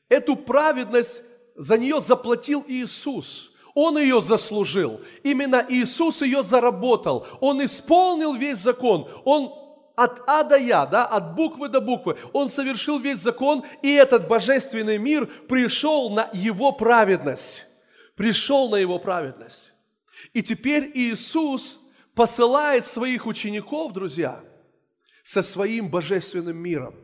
[0.09, 1.23] Эту праведность
[1.55, 3.51] за нее заплатил Иисус.
[3.73, 5.01] Он ее заслужил.
[5.23, 7.25] Именно Иисус ее заработал.
[7.39, 9.07] Он исполнил весь закон.
[9.25, 9.62] Он
[9.95, 12.17] от А до Я, да, от буквы до буквы.
[12.33, 17.65] Он совершил весь закон, и этот божественный мир пришел на его праведность.
[18.15, 19.73] Пришел на его праведность.
[20.33, 21.79] И теперь Иисус
[22.15, 24.43] посылает своих учеников, друзья,
[25.23, 26.95] со своим божественным миром.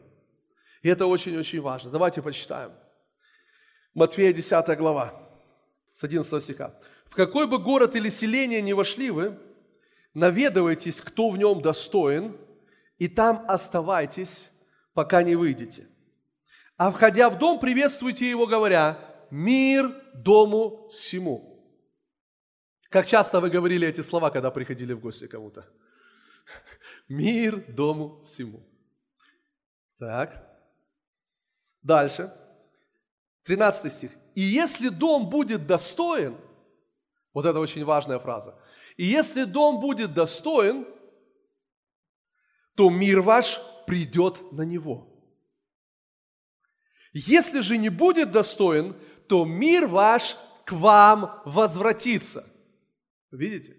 [0.82, 1.92] И это очень-очень важно.
[1.92, 2.72] Давайте почитаем.
[3.94, 5.14] Матфея 10 глава,
[5.94, 6.80] с 11 стиха.
[7.06, 9.38] «В какой бы город или селение не вошли вы,
[10.14, 12.38] наведывайтесь, кто в нем достоин,
[13.00, 14.52] и там оставайтесь,
[14.94, 15.88] пока не выйдете.
[16.78, 19.00] А входя в дом, приветствуйте его, говоря,
[19.32, 21.50] мир дому всему.
[22.90, 25.66] Как часто вы говорили эти слова, когда приходили в гости кому-то?
[27.08, 28.68] Мир дому всему.
[29.98, 30.44] Так.
[31.82, 32.34] Дальше.
[33.44, 34.12] 13 стих.
[34.36, 36.36] И если дом будет достоин,
[37.34, 38.56] вот это очень важная фраза,
[38.98, 40.86] и если дом будет достоин,
[42.80, 45.06] то мир ваш придет на него.
[47.12, 48.96] Если же не будет достоин,
[49.28, 52.46] то мир ваш к вам возвратится.
[53.32, 53.76] Видите?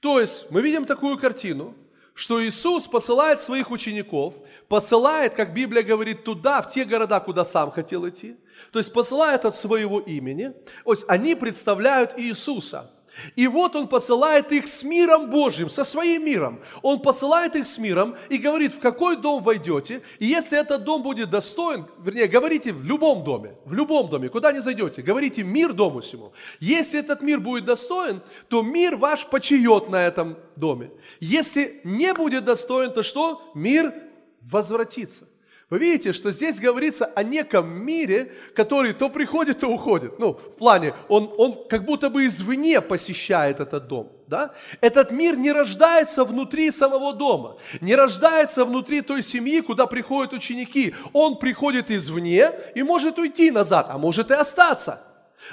[0.00, 1.76] То есть мы видим такую картину,
[2.12, 4.34] что Иисус посылает своих учеников,
[4.66, 8.34] посылает, как Библия говорит, туда, в те города, куда сам хотел идти.
[8.72, 10.52] То есть посылает от своего имени.
[10.84, 12.90] То есть они представляют Иисуса–
[13.36, 16.60] и вот он посылает их с миром Божьим, со своим миром.
[16.82, 21.02] Он посылает их с миром и говорит, в какой дом войдете, и если этот дом
[21.02, 25.72] будет достоин, вернее, говорите в любом доме, в любом доме, куда не зайдете, говорите мир
[25.72, 26.32] дому всему.
[26.60, 30.90] Если этот мир будет достоин, то мир ваш почиет на этом доме.
[31.20, 33.50] Если не будет достоин, то что?
[33.54, 33.94] Мир
[34.42, 35.29] возвратится.
[35.70, 40.18] Вы видите, что здесь говорится о неком мире, который то приходит, то уходит.
[40.18, 44.10] Ну, в плане, он, он как будто бы извне посещает этот дом.
[44.26, 44.52] Да?
[44.80, 50.92] Этот мир не рождается внутри самого дома, не рождается внутри той семьи, куда приходят ученики.
[51.12, 55.04] Он приходит извне и может уйти назад, а может и остаться.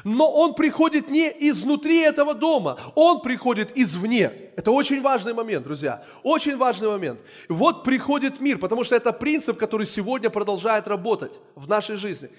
[0.03, 4.31] Но он приходит не изнутри этого дома, он приходит извне.
[4.55, 6.03] Это очень важный момент, друзья.
[6.23, 7.19] Очень важный момент.
[7.47, 12.29] Вот приходит мир, потому что это принцип, который сегодня продолжает работать в нашей жизни.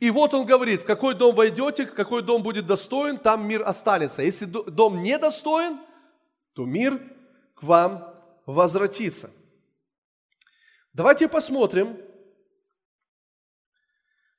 [0.00, 4.22] И вот он говорит, в какой дом войдете, какой дом будет достоин, там мир останется.
[4.22, 5.78] Если дом не достоин,
[6.54, 7.00] то мир
[7.54, 8.14] к вам
[8.46, 9.30] возвратится.
[10.92, 11.96] Давайте посмотрим,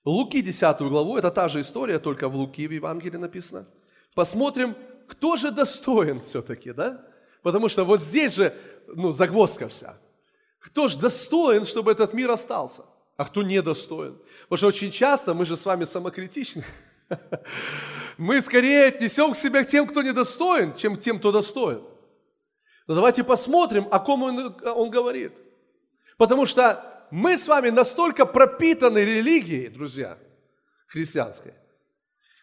[0.06, 3.66] Луки 10 главу, это та же история, только в Луки в Евангелии написано.
[4.14, 4.76] Посмотрим,
[5.08, 7.04] кто же достоин все-таки, да?
[7.42, 8.54] Потому что вот здесь же,
[8.88, 9.98] ну, загвоздка вся.
[10.60, 12.84] Кто же достоин, чтобы этот мир остался?
[13.18, 14.18] А кто недостоин?
[14.44, 16.64] Потому что очень часто мы же с вами самокритичны.
[18.18, 21.82] Мы скорее отнесем к себе тем, кто недостоин, чем тем, кто достоин.
[22.88, 25.34] Но давайте посмотрим, о ком он, он говорит.
[26.18, 30.18] Потому что мы с вами настолько пропитаны религией, друзья,
[30.88, 31.54] христианской,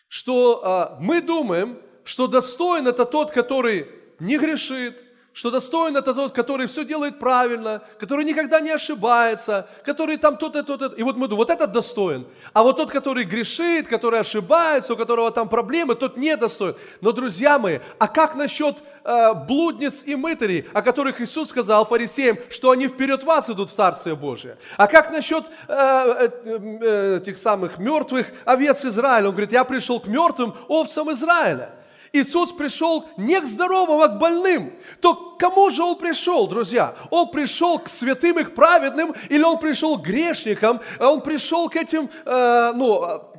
[0.09, 3.87] что а, мы думаем, что достоин это тот, который
[4.19, 10.19] не грешит, что достоин это тот, который все делает правильно, который никогда не ошибается, который
[10.19, 10.93] там тот-то.
[10.97, 12.27] И вот мы думаем, вот этот достоин.
[12.53, 16.75] А вот тот, который грешит, который ошибается, у которого там проблемы, тот недостоин.
[17.01, 22.37] Но, друзья мои, а как насчет э, блудниц и мытарей, о которых Иисус сказал фарисеям,
[22.51, 24.59] что они вперед вас идут в Царствие Божие?
[24.77, 29.29] А как насчет э, э, э, этих самых мертвых овец Израиля?
[29.29, 31.71] Он говорит, я пришел к мертвым овцам Израиля.
[32.13, 34.79] Иисус пришел не к здоровым, а к больным.
[35.01, 36.95] То к кому же Он пришел, друзья?
[37.11, 41.71] Он пришел к святым и к праведным, или Он пришел к грешникам, а Он пришел
[41.71, 43.33] к этим, э, ну,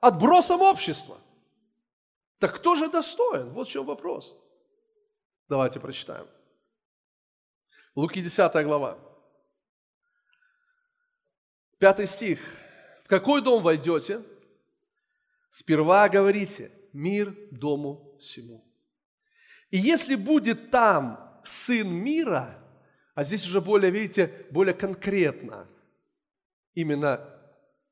[0.00, 1.18] отбросам общества?
[2.38, 3.50] Так кто же достоин?
[3.50, 4.36] Вот в чем вопрос.
[5.48, 6.28] Давайте прочитаем.
[7.96, 8.98] Луки 10 глава.
[11.78, 12.40] Пятый стих.
[13.04, 14.22] В какой дом войдете?
[15.48, 18.64] Сперва говорите, мир дому всему.
[19.70, 22.58] И если будет там сын мира,
[23.14, 25.68] а здесь уже более, видите, более конкретно,
[26.74, 27.28] именно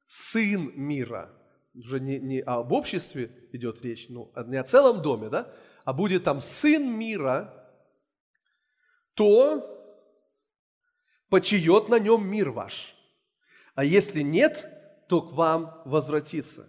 [0.06, 1.30] сын мира,
[1.74, 5.52] уже не, не об обществе идет речь, ну, не о целом доме, да,
[5.84, 7.52] а будет там сын мира,
[9.14, 9.70] то
[11.28, 12.94] почиет на нем мир ваш.
[13.74, 14.66] А если нет,
[15.08, 16.68] то к вам возвратится.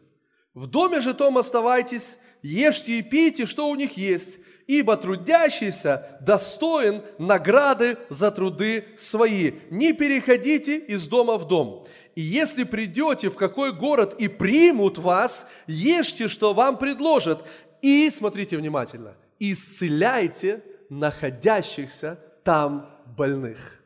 [0.54, 7.02] В доме же том оставайтесь, ешьте и пейте, что у них есть, ибо трудящийся достоин
[7.18, 9.54] награды за труды свои.
[9.70, 11.88] Не переходите из дома в дом.
[12.16, 17.46] И если придете в какой город и примут вас, ешьте, что вам предложат,
[17.82, 23.82] и, смотрите внимательно, исцеляйте находящихся там больных.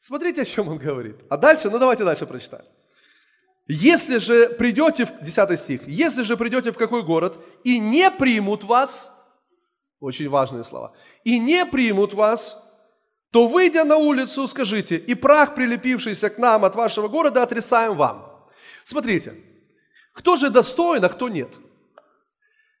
[0.00, 1.16] Смотрите, о чем он говорит.
[1.28, 2.64] А дальше, ну давайте дальше прочитаем.
[3.66, 8.62] Если же придете, в 10 стих, если же придете в какой город и не примут
[8.62, 9.10] вас,
[10.00, 10.94] очень важные слова,
[11.24, 12.60] и не примут вас,
[13.30, 18.48] то, выйдя на улицу, скажите, и прах, прилепившийся к нам от вашего города, отрисаем вам.
[18.84, 19.34] Смотрите,
[20.12, 21.56] кто же достоин, а кто нет?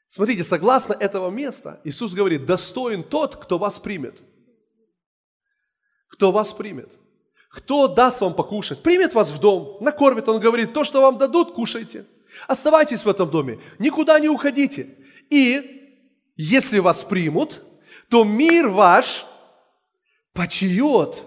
[0.06, 4.20] Смотрите, согласно этого места, Иисус говорит, достоин тот, кто вас примет.
[6.08, 6.92] Кто вас примет.
[7.54, 8.82] Кто даст вам покушать?
[8.82, 10.28] Примет вас в дом, накормит.
[10.28, 12.04] Он говорит, то, что вам дадут, кушайте.
[12.48, 14.88] Оставайтесь в этом доме, никуда не уходите.
[15.30, 15.94] И
[16.36, 17.62] если вас примут,
[18.08, 19.24] то мир ваш
[20.32, 21.22] почиет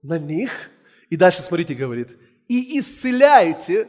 [0.00, 0.70] на них.
[1.10, 2.16] И дальше, смотрите, говорит,
[2.46, 3.88] и исцеляйте,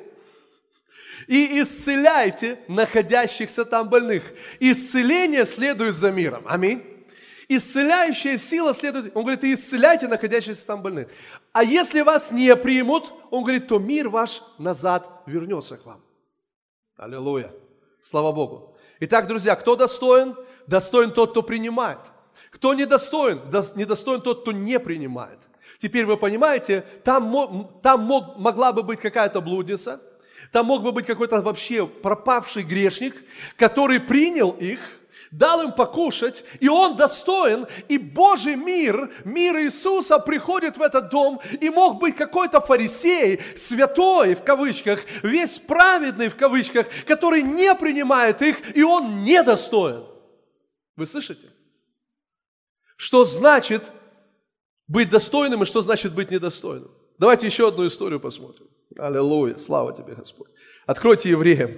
[1.27, 4.23] и исцеляйте находящихся там больных.
[4.59, 6.45] Исцеление следует за миром.
[6.47, 6.81] Аминь.
[7.47, 11.09] Исцеляющая сила следует, он говорит, и исцеляйте находящихся там больных.
[11.55, 16.03] А если вас не примут, он говорит, то мир ваш назад вернется к вам.
[16.97, 17.49] Аллилуйя.
[18.01, 18.75] Слава Богу.
[18.99, 20.35] Итак, друзья, кто достоин?
[20.67, 21.99] Достоин тот, кто принимает.
[22.51, 23.39] Кто недостоин?
[23.77, 25.39] Недостоин тот, кто не принимает.
[25.79, 30.01] Теперь вы понимаете, там, там мог, могла бы быть какая-то блудница,
[30.51, 33.15] там мог бы быть какой-то вообще пропавший грешник,
[33.55, 34.94] который принял их,
[35.31, 41.41] дал им покушать, и он достоин, и Божий мир, мир Иисуса приходит в этот дом,
[41.61, 48.41] и мог быть какой-то фарисей, святой в кавычках, весь праведный в кавычках, который не принимает
[48.41, 50.05] их, и он недостоин.
[50.95, 51.49] Вы слышите?
[52.97, 53.91] Что значит
[54.87, 56.91] быть достойным и что значит быть недостойным?
[57.17, 58.67] Давайте еще одну историю посмотрим.
[58.97, 60.49] Аллилуйя, слава тебе, Господь.
[60.85, 61.71] Откройте Евреям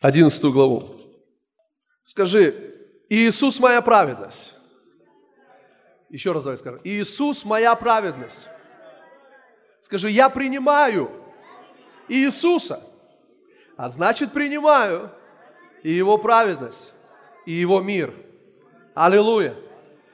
[0.00, 1.03] 11 главу.
[2.14, 2.76] Скажи,
[3.08, 4.54] Иисус моя праведность.
[6.08, 6.80] Еще раз давай скажем.
[6.84, 8.48] Иисус моя праведность.
[9.80, 11.10] Скажи, я принимаю
[12.06, 12.84] Иисуса,
[13.76, 15.10] а значит принимаю
[15.82, 16.94] и Его праведность,
[17.46, 18.14] и Его мир.
[18.94, 19.56] Аллилуйя.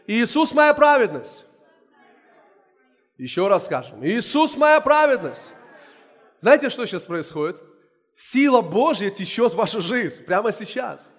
[0.07, 1.45] Иисус моя праведность.
[3.19, 4.03] Еще раз скажем.
[4.03, 5.53] Иисус моя праведность.
[6.39, 7.61] Знаете, что сейчас происходит?
[8.15, 11.13] Сила Божья течет в вашу жизнь прямо сейчас.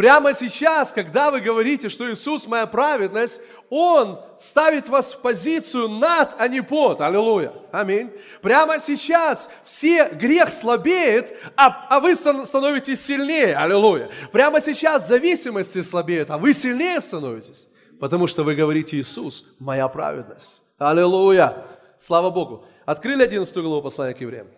[0.00, 6.34] Прямо сейчас, когда вы говорите, что Иисус моя праведность, Он ставит вас в позицию над,
[6.38, 7.02] а не под.
[7.02, 7.52] Аллилуйя.
[7.70, 8.10] Аминь.
[8.40, 13.54] Прямо сейчас все грех слабеет, а, а вы становитесь сильнее.
[13.54, 14.10] Аллилуйя.
[14.32, 17.68] Прямо сейчас зависимости слабеют, а вы сильнее становитесь.
[18.00, 20.62] Потому что вы говорите, Иисус, моя праведность.
[20.78, 21.66] Аллилуйя.
[21.98, 22.64] Слава Богу.
[22.86, 24.48] Открыли 11 главу послания к евреям.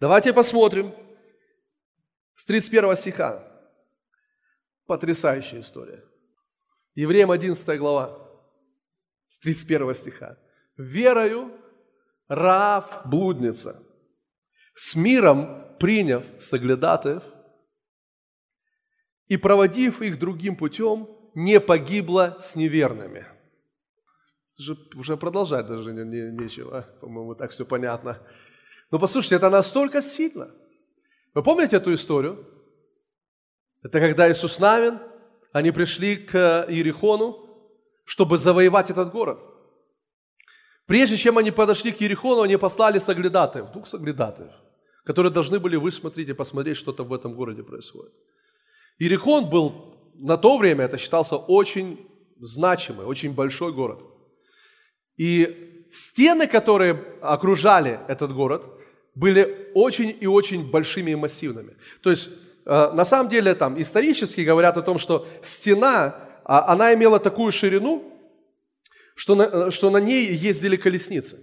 [0.00, 0.94] Давайте посмотрим
[2.34, 3.49] с 31 стиха.
[4.90, 6.02] Потрясающая история.
[6.96, 8.28] Евреям 11 глава,
[9.28, 10.36] с 31 стиха.
[10.76, 11.52] «Верою
[12.26, 13.80] Раав блудница,
[14.74, 17.22] с миром приняв соглядатаев
[19.28, 23.28] и проводив их другим путем, не погибла с неверными».
[24.58, 28.18] Уже, уже продолжать даже не, не, нечего, по-моему, так все понятно.
[28.90, 30.50] Но послушайте, это настолько сильно.
[31.32, 32.59] Вы помните эту историю?
[33.82, 34.98] Это когда Иисус Навин,
[35.52, 37.46] они пришли к Иерихону,
[38.04, 39.38] чтобы завоевать этот город.
[40.86, 44.52] Прежде чем они подошли к Иерихону, они послали соглядатаев, двух соглядатаев,
[45.04, 48.12] которые должны были высмотреть и посмотреть, что там в этом городе происходит.
[48.98, 52.06] Иерихон был на то время, это считался очень
[52.38, 54.02] значимый, очень большой город.
[55.16, 58.64] И стены, которые окружали этот город,
[59.14, 61.76] были очень и очень большими и массивными.
[62.02, 66.94] То есть Э, на самом деле там исторически говорят о том, что стена, а, она
[66.94, 68.12] имела такую ширину,
[69.14, 71.40] что на, э, что на ней ездили колесницы.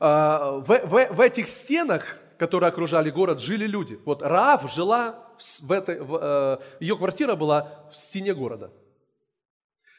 [0.00, 4.00] Э, в, в, в этих стенах, которые окружали город, жили люди.
[4.04, 5.28] Вот Раав жила
[5.60, 8.72] в этой, в, ее квартира была в стене города.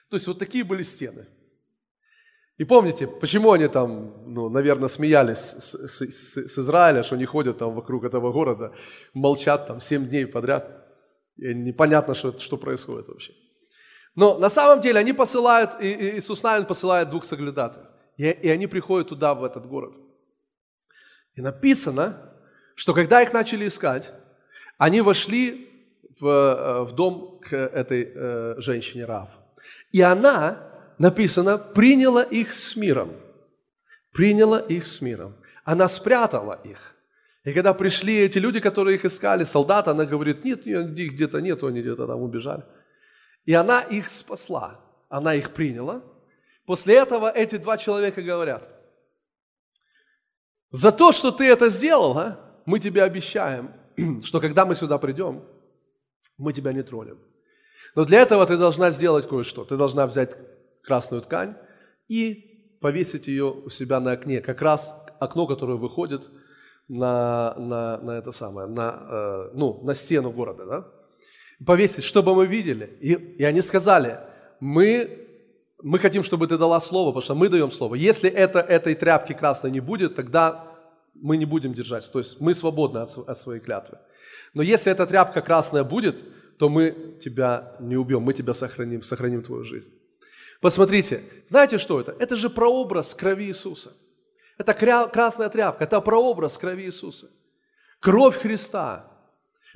[0.09, 1.27] То есть вот такие были стены.
[2.61, 7.25] И помните, почему они там, ну, наверное, смеялись с, с, с, с Израиля, что они
[7.25, 8.71] ходят там вокруг этого города,
[9.15, 10.69] молчат там семь дней подряд.
[11.37, 13.33] И непонятно, что, что происходит вообще.
[14.15, 17.87] Но на самом деле они посылают, и, и Иисус Навин посылает двух соглядатаев.
[18.17, 19.95] И, и они приходят туда, в этот город.
[21.33, 22.15] И написано,
[22.75, 24.13] что когда их начали искать,
[24.77, 25.67] они вошли
[26.19, 29.29] в, э, в дом к этой э, женщине Рав.
[29.91, 30.70] И она
[31.01, 33.11] написано, приняла их с миром.
[34.13, 35.33] Приняла их с миром.
[35.63, 36.95] Она спрятала их.
[37.43, 41.67] И когда пришли эти люди, которые их искали, солдаты, она говорит, нет, их где-то нету,
[41.67, 42.63] они где-то там убежали.
[43.45, 44.79] И она их спасла.
[45.09, 46.03] Она их приняла.
[46.65, 48.69] После этого эти два человека говорят,
[50.69, 53.73] за то, что ты это сделал, а, мы тебе обещаем,
[54.23, 55.43] что когда мы сюда придем,
[56.37, 57.17] мы тебя не тронем.
[57.95, 59.65] Но для этого ты должна сделать кое-что.
[59.65, 60.37] Ты должна взять
[60.83, 61.55] красную ткань
[62.07, 64.41] и повесить ее у себя на окне.
[64.41, 66.27] Как раз окно, которое выходит
[66.87, 70.87] на, на, на это самое, на, э, ну, на стену города, да?
[71.65, 72.97] Повесить, чтобы мы видели.
[72.99, 74.19] И, и они сказали,
[74.59, 75.27] мы,
[75.83, 77.95] мы хотим, чтобы ты дала слово, потому что мы даем слово.
[77.95, 80.67] Если это, этой тряпки красной не будет, тогда
[81.13, 82.11] мы не будем держать.
[82.11, 83.99] То есть мы свободны от, от своей клятвы.
[84.53, 86.17] Но если эта тряпка красная будет,
[86.57, 89.93] то мы тебя не убьем, мы тебя сохраним, сохраним твою жизнь.
[90.61, 92.15] Посмотрите, знаете, что это?
[92.19, 93.93] Это же прообраз крови Иисуса.
[94.57, 97.31] Это красная тряпка, это прообраз крови Иисуса.
[97.99, 99.11] Кровь Христа.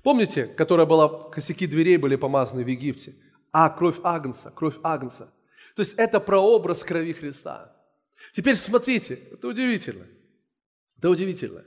[0.04, 3.16] Помните, которая была, косяки дверей были помазаны в Египте?
[3.52, 5.34] А, кровь Агнца, кровь Агнца.
[5.76, 7.76] То есть это прообраз крови Христа.
[8.32, 10.06] Теперь смотрите, это удивительно.
[10.98, 11.64] Это удивительно.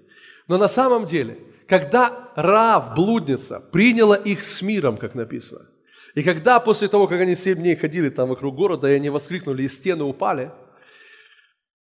[0.46, 5.66] Но на самом деле, когда Рав, блудница, приняла их с миром, как написано,
[6.14, 9.62] и когда после того, как они семь дней ходили там вокруг города, и они воскликнули,
[9.62, 10.50] и стены упали,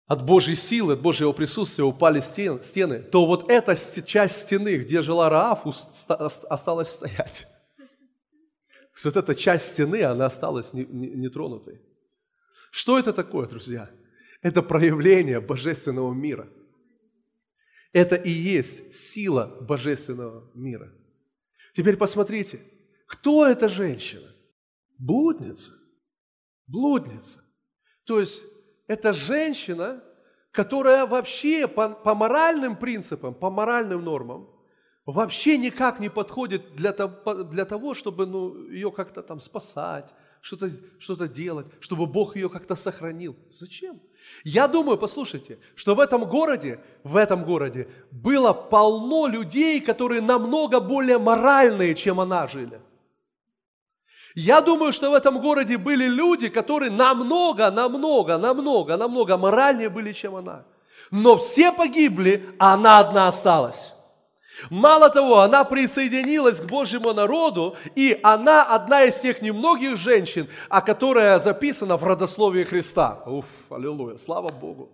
[0.06, 5.28] от Божьей силы, от Божьего присутствия упали стены, то вот эта часть стены, где жила
[5.28, 7.46] Рааф, осталась стоять.
[9.04, 11.80] Вот эта часть стены, она осталась нетронутой.
[12.72, 13.88] Что это такое, друзья?
[14.42, 16.48] Это проявление божественного мира.
[17.92, 20.92] Это и есть сила божественного мира.
[21.74, 22.60] Теперь посмотрите,
[23.08, 24.28] кто эта женщина?
[24.98, 25.72] Блудница.
[26.66, 27.40] Блудница.
[28.04, 28.42] То есть
[28.86, 30.02] это женщина,
[30.50, 34.50] которая вообще по, по моральным принципам, по моральным нормам,
[35.06, 40.68] вообще никак не подходит для того, для того чтобы ну, ее как-то там спасать, что-то
[40.98, 43.36] что делать, чтобы Бог ее как-то сохранил.
[43.50, 44.00] Зачем?
[44.44, 50.78] Я думаю, послушайте, что в этом городе, в этом городе было полно людей, которые намного
[50.80, 52.82] более моральные, чем она жили.
[54.34, 60.12] Я думаю, что в этом городе были люди, которые намного, намного, намного, намного моральнее были,
[60.12, 60.64] чем она.
[61.10, 63.94] Но все погибли, а она одна осталась.
[64.70, 70.80] Мало того, она присоединилась к Божьему народу, и она одна из тех немногих женщин, о
[70.80, 73.22] которой записана в родословии Христа.
[73.24, 74.90] Уф, аллилуйя, слава Богу.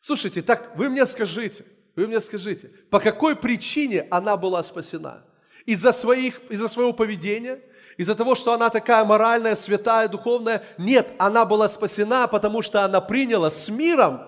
[0.00, 1.64] Слушайте, так вы мне скажите,
[1.96, 5.24] вы мне скажите, по какой причине она была спасена?
[5.66, 7.60] Из-за, своих, из-за своего поведения?
[7.96, 10.62] Из-за того, что она такая моральная, святая, духовная?
[10.78, 14.22] Нет, она была спасена, потому что она приняла с миром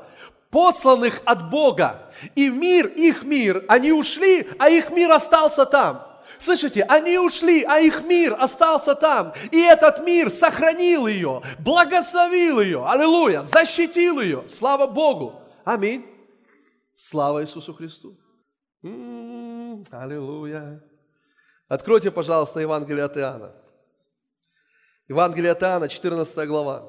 [0.50, 2.10] посланных от Бога.
[2.36, 6.06] И мир, их мир, они ушли, а их мир остался там.
[6.38, 9.32] Слышите, они ушли, а их мир остался там.
[9.50, 14.44] И этот мир сохранил ее, благословил ее, аллилуйя, защитил ее.
[14.48, 15.40] Слава Богу.
[15.64, 16.04] Аминь.
[16.92, 18.14] Слава Иисусу Христу.
[18.82, 20.82] М-м-м, аллилуйя.
[21.68, 23.54] Откройте, пожалуйста, Евангелие от Иоанна.
[25.08, 26.88] Евангелие от Иоанна, 14 глава.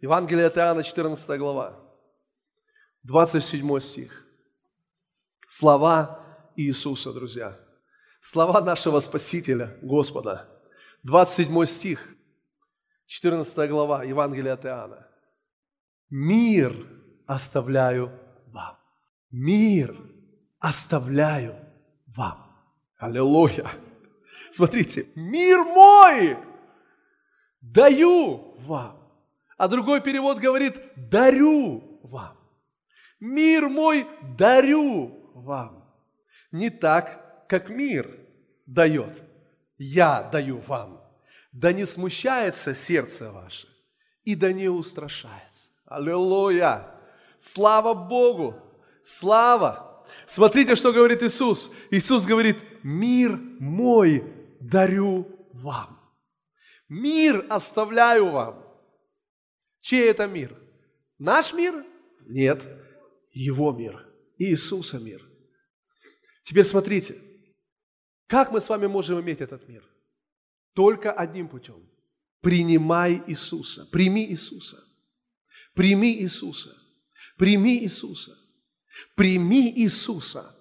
[0.00, 1.78] Евангелие от Иоанна, 14 глава.
[3.04, 4.26] 27 стих.
[5.48, 6.20] Слова
[6.56, 7.58] Иисуса, друзья.
[8.20, 10.46] Слова нашего Спасителя, Господа.
[11.02, 12.14] 27 стих,
[13.06, 15.06] 14 глава Евангелия от Иоанна.
[16.10, 16.74] Мир
[17.26, 18.10] оставляю
[18.46, 18.76] вам.
[19.30, 19.96] Мир
[20.58, 21.56] оставляю
[22.06, 22.49] вам.
[23.00, 23.70] Аллилуйя.
[24.50, 26.36] Смотрите, мир мой
[27.62, 28.96] даю вам.
[29.56, 32.36] А другой перевод говорит, дарю вам.
[33.18, 35.90] Мир мой дарю вам.
[36.52, 38.18] Не так, как мир
[38.66, 39.22] дает.
[39.78, 41.00] Я даю вам.
[41.52, 43.66] Да не смущается сердце ваше,
[44.24, 45.70] и да не устрашается.
[45.86, 46.94] Аллилуйя!
[47.38, 48.54] Слава Богу!
[49.02, 50.04] Слава!
[50.26, 51.72] Смотрите, что говорит Иисус.
[51.90, 54.24] Иисус говорит, мир мой
[54.60, 55.98] дарю вам.
[56.88, 58.64] Мир оставляю вам.
[59.80, 60.56] Чей это мир?
[61.18, 61.84] Наш мир?
[62.26, 62.68] Нет.
[63.32, 64.06] Его мир,
[64.38, 65.24] Иисуса мир.
[66.42, 67.16] Теперь смотрите,
[68.26, 69.84] как мы с вами можем иметь этот мир?
[70.74, 71.88] Только одним путем.
[72.40, 74.82] Принимай Иисуса, прими Иисуса,
[75.74, 76.74] прими Иисуса,
[77.36, 78.36] прими Иисуса,
[79.14, 80.56] прими Иисуса.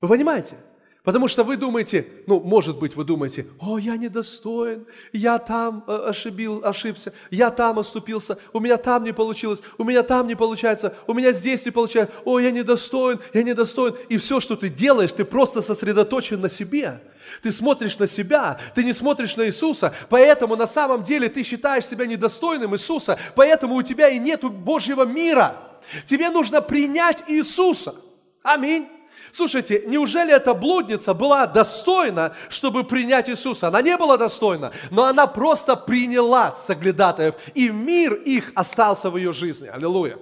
[0.00, 0.56] Вы понимаете?
[1.04, 5.92] Потому что вы думаете, ну, может быть, вы думаете, о, я недостоин, я там э,
[5.92, 10.94] ошибил, ошибся, я там оступился, у меня там не получилось, у меня там не получается,
[11.08, 13.96] у меня здесь не получается, о, я недостоин, я недостоин.
[14.10, 17.02] И все, что ты делаешь, ты просто сосредоточен на себе.
[17.42, 21.84] Ты смотришь на себя, ты не смотришь на Иисуса, поэтому на самом деле ты считаешь
[21.84, 25.56] себя недостойным Иисуса, поэтому у тебя и нет Божьего мира.
[26.04, 27.96] Тебе нужно принять Иисуса.
[28.44, 28.86] Аминь.
[29.32, 33.68] Слушайте, неужели эта блудница была достойна, чтобы принять Иисуса?
[33.68, 39.32] Она не была достойна, но она просто приняла соглядатаев, и мир их остался в ее
[39.32, 39.68] жизни.
[39.68, 40.18] Аллилуйя.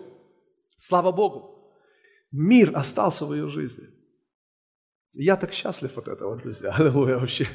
[0.77, 1.75] Слава Богу.
[2.31, 3.89] Мир остался в ее жизни.
[5.15, 6.71] Я так счастлив от этого, друзья.
[6.79, 7.49] Аллилуйя вообще.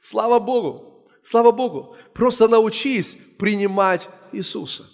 [0.00, 1.06] Слава Богу.
[1.22, 1.94] Слава Богу.
[2.12, 4.84] Просто научись принимать Иисуса.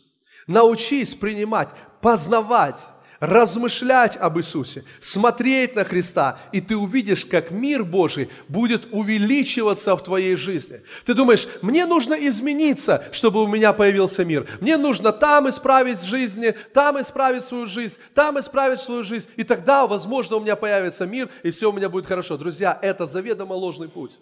[0.46, 1.70] Научись принимать,
[2.02, 2.84] познавать
[3.26, 10.02] размышлять об Иисусе, смотреть на Христа, и ты увидишь, как мир Божий будет увеличиваться в
[10.02, 10.82] твоей жизни.
[11.04, 14.46] Ты думаешь, мне нужно измениться, чтобы у меня появился мир.
[14.60, 19.86] Мне нужно там исправить жизни, там исправить свою жизнь, там исправить свою жизнь, и тогда,
[19.86, 22.36] возможно, у меня появится мир, и все у меня будет хорошо.
[22.36, 24.18] Друзья, это заведомо ложный путь.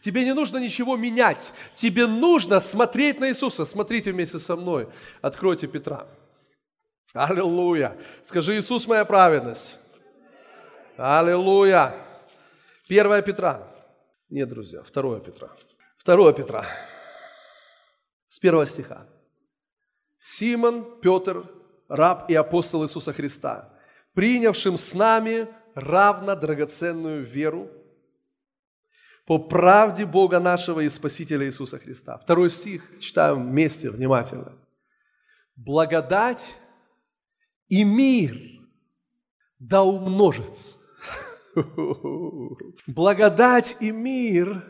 [0.00, 1.52] Тебе не нужно ничего менять.
[1.74, 3.64] Тебе нужно смотреть на Иисуса.
[3.64, 4.88] Смотрите вместе со мной.
[5.22, 6.06] Откройте Петра.
[7.16, 7.96] Аллилуйя.
[8.22, 9.78] Скажи, Иисус моя праведность.
[10.96, 11.94] Аллилуйя.
[12.88, 13.66] Первая Петра.
[14.28, 15.50] Нет, друзья, второе Петра.
[15.98, 16.66] Второе Петра.
[18.26, 19.06] С первого стиха.
[20.18, 21.44] Симон, Петр,
[21.88, 23.72] раб и апостол Иисуса Христа,
[24.14, 27.70] принявшим с нами равно драгоценную веру
[29.26, 32.18] по правде Бога нашего и Спасителя Иисуса Христа.
[32.18, 34.52] Второй стих, читаем вместе внимательно.
[35.54, 36.54] Благодать
[37.68, 38.36] и мир
[39.58, 40.76] да умножится.
[42.86, 44.62] Благодать и мир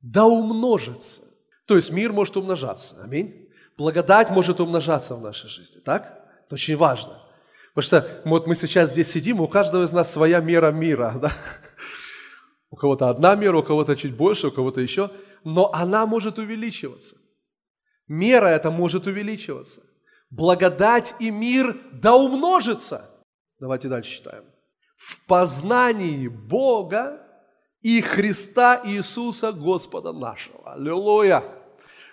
[0.00, 1.22] да умножится.
[1.66, 3.02] То есть мир может умножаться.
[3.02, 3.48] Аминь.
[3.76, 5.80] Благодать может умножаться в нашей жизни.
[5.80, 6.26] Так?
[6.46, 7.20] Это очень важно.
[7.74, 11.18] Потому что вот мы сейчас здесь сидим, у каждого из нас своя мера мира.
[11.20, 11.32] Да?
[12.70, 15.10] У кого-то одна мера, у кого-то чуть больше, у кого-то еще.
[15.44, 17.16] Но она может увеличиваться.
[18.06, 19.82] Мера эта может увеличиваться
[20.36, 23.10] благодать и мир да умножится.
[23.60, 24.44] Давайте дальше читаем.
[24.96, 27.20] В познании Бога
[27.82, 30.72] и Христа Иисуса Господа нашего.
[30.72, 31.44] Аллилуйя!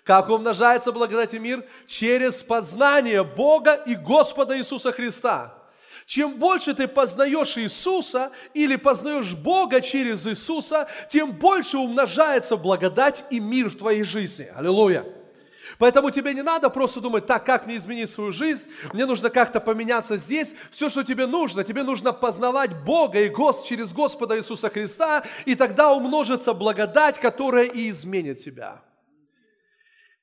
[0.03, 1.65] Как умножается благодать и мир?
[1.87, 5.57] Через познание Бога и Господа Иисуса Христа.
[6.05, 13.39] Чем больше ты познаешь Иисуса или познаешь Бога через Иисуса, тем больше умножается благодать и
[13.39, 14.51] мир в твоей жизни.
[14.55, 15.20] Аллилуйя!
[15.81, 19.59] Поэтому тебе не надо просто думать, так, как мне изменить свою жизнь, мне нужно как-то
[19.59, 20.53] поменяться здесь.
[20.69, 25.55] Все, что тебе нужно, тебе нужно познавать Бога и Гос через Господа Иисуса Христа, и
[25.55, 28.83] тогда умножится благодать, которая и изменит тебя.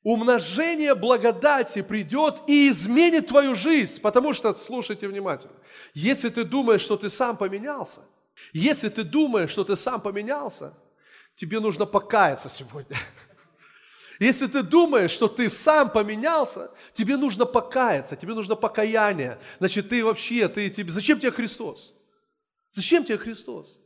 [0.05, 5.55] Умножение благодати придет и изменит твою жизнь, потому что, слушайте внимательно,
[5.93, 8.03] если ты думаешь, что ты сам поменялся,
[8.53, 10.73] если ты думаешь, что ты сам поменялся,
[11.35, 12.97] тебе нужно покаяться сегодня–
[14.19, 19.39] если ты думаешь, что ты сам поменялся, тебе нужно покаяться, тебе нужно покаяние.
[19.59, 21.95] Значит, ты вообще, ты, тебе, зачем тебе Христос?
[22.71, 23.79] Зачем тебе Христос?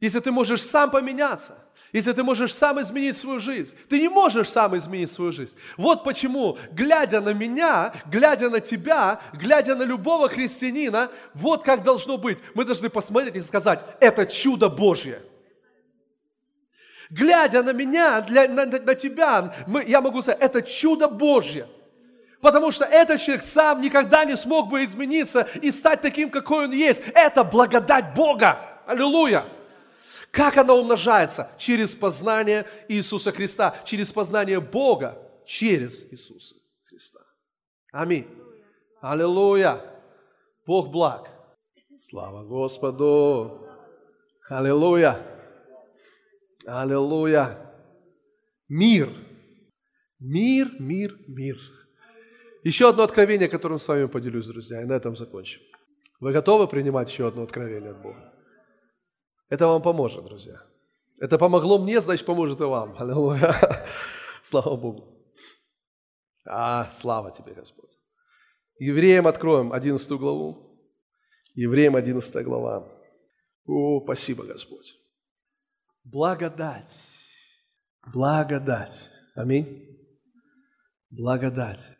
[0.00, 1.58] Если ты можешь сам поменяться,
[1.92, 5.56] если ты можешь сам изменить свою жизнь, ты не можешь сам изменить свою жизнь.
[5.76, 12.18] Вот почему, глядя на меня, глядя на тебя, глядя на любого христианина, вот как должно
[12.18, 12.38] быть.
[12.54, 15.22] Мы должны посмотреть и сказать, это чудо Божье–
[17.10, 21.68] Глядя на меня, для, на, на тебя, мы, я могу сказать, это чудо Божье.
[22.40, 26.72] Потому что этот человек сам никогда не смог бы измениться и стать таким, какой он
[26.72, 27.02] есть.
[27.14, 28.58] Это благодать Бога.
[28.86, 29.46] Аллилуйя.
[30.30, 31.50] Как она умножается?
[31.58, 37.20] Через познание Иисуса Христа, через познание Бога, через Иисуса Христа.
[37.92, 38.26] Аминь.
[39.00, 39.80] Аллилуйя.
[40.66, 41.30] Бог благ.
[41.92, 43.66] Слава Господу.
[44.48, 45.35] Аллилуйя.
[46.66, 47.72] Аллилуйя.
[48.68, 49.08] Мир.
[50.18, 51.58] Мир, мир, мир.
[52.64, 55.60] Еще одно откровение, которым с вами поделюсь, друзья, и на этом закончим.
[56.18, 58.32] Вы готовы принимать еще одно откровение от Бога?
[59.48, 60.60] Это вам поможет, друзья.
[61.20, 62.96] Это помогло мне, значит, поможет и вам.
[62.98, 63.54] Аллилуйя.
[64.42, 65.16] Слава Богу.
[66.48, 67.90] А, слава тебе, Господь.
[68.78, 70.78] Евреям откроем 11 главу.
[71.54, 72.88] Евреям 11 глава.
[73.66, 74.94] О, спасибо, Господь.
[76.06, 76.88] Благодать.
[78.12, 79.10] Благодать.
[79.34, 79.98] Аминь.
[81.10, 81.96] Благодать.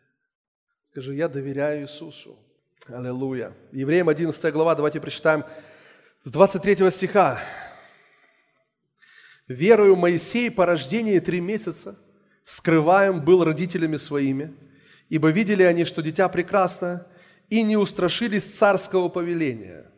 [0.81, 2.39] Скажи, я доверяю Иисусу.
[2.87, 3.53] Аллилуйя.
[3.73, 5.43] Евреям 11 глава, давайте прочитаем
[6.21, 7.41] с 23 стиха.
[9.49, 11.99] «Верою Моисей по рождении три месяца
[12.45, 14.55] скрываем был родителями своими,
[15.09, 17.05] ибо видели они, что дитя прекрасно,
[17.49, 19.91] и не устрашились царского повеления».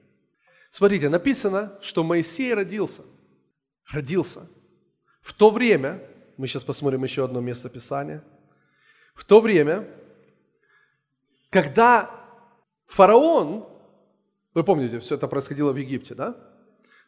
[0.71, 3.03] Смотрите, написано, что Моисей родился–
[3.91, 4.47] родился.
[5.21, 6.01] В то время,
[6.37, 8.23] мы сейчас посмотрим еще одно место Писания,
[9.15, 9.87] в то время,
[11.49, 12.09] когда
[12.87, 13.67] фараон,
[14.53, 16.35] вы помните, все это происходило в Египте, да?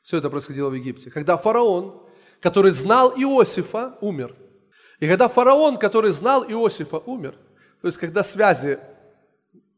[0.01, 1.11] Все это происходило в Египте.
[1.11, 2.01] Когда фараон,
[2.39, 4.35] который знал Иосифа, умер.
[4.99, 7.35] И когда фараон, который знал Иосифа, умер,
[7.81, 8.79] то есть когда связи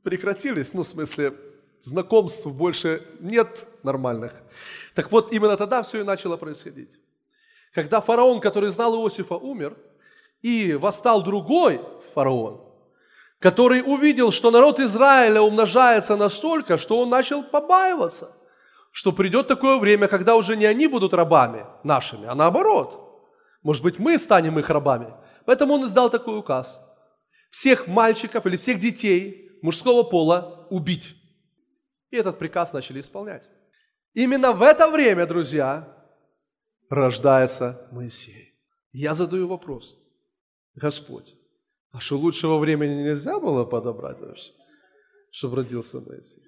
[0.01, 1.34] прекратились, ну, в смысле,
[1.84, 4.34] знакомств больше нет нормальных.
[4.96, 6.98] Так вот, именно тогда все и начало происходить.
[7.74, 9.78] Когда фараон, который знал Иосифа, умер,
[10.42, 11.82] и восстал другой
[12.14, 12.62] фараон,
[13.40, 18.32] который увидел, что народ Израиля умножается настолько, что он начал побаиваться,
[18.92, 23.00] что придет такое время, когда уже не они будут рабами нашими, а наоборот.
[23.64, 25.14] Может быть, мы станем их рабами.
[25.46, 26.82] Поэтому он издал такой указ.
[27.50, 31.16] Всех мальчиков или всех детей мужского пола убить.
[32.14, 33.41] И этот приказ начали исполнять.
[34.14, 35.88] Именно в это время, друзья,
[36.88, 38.53] рождается Моисей.
[38.91, 39.95] Я задаю вопрос.
[40.76, 41.34] Господь,
[41.91, 44.51] а что лучшего времени нельзя было подобрать вообще,
[45.32, 46.43] чтобы родился Моисей?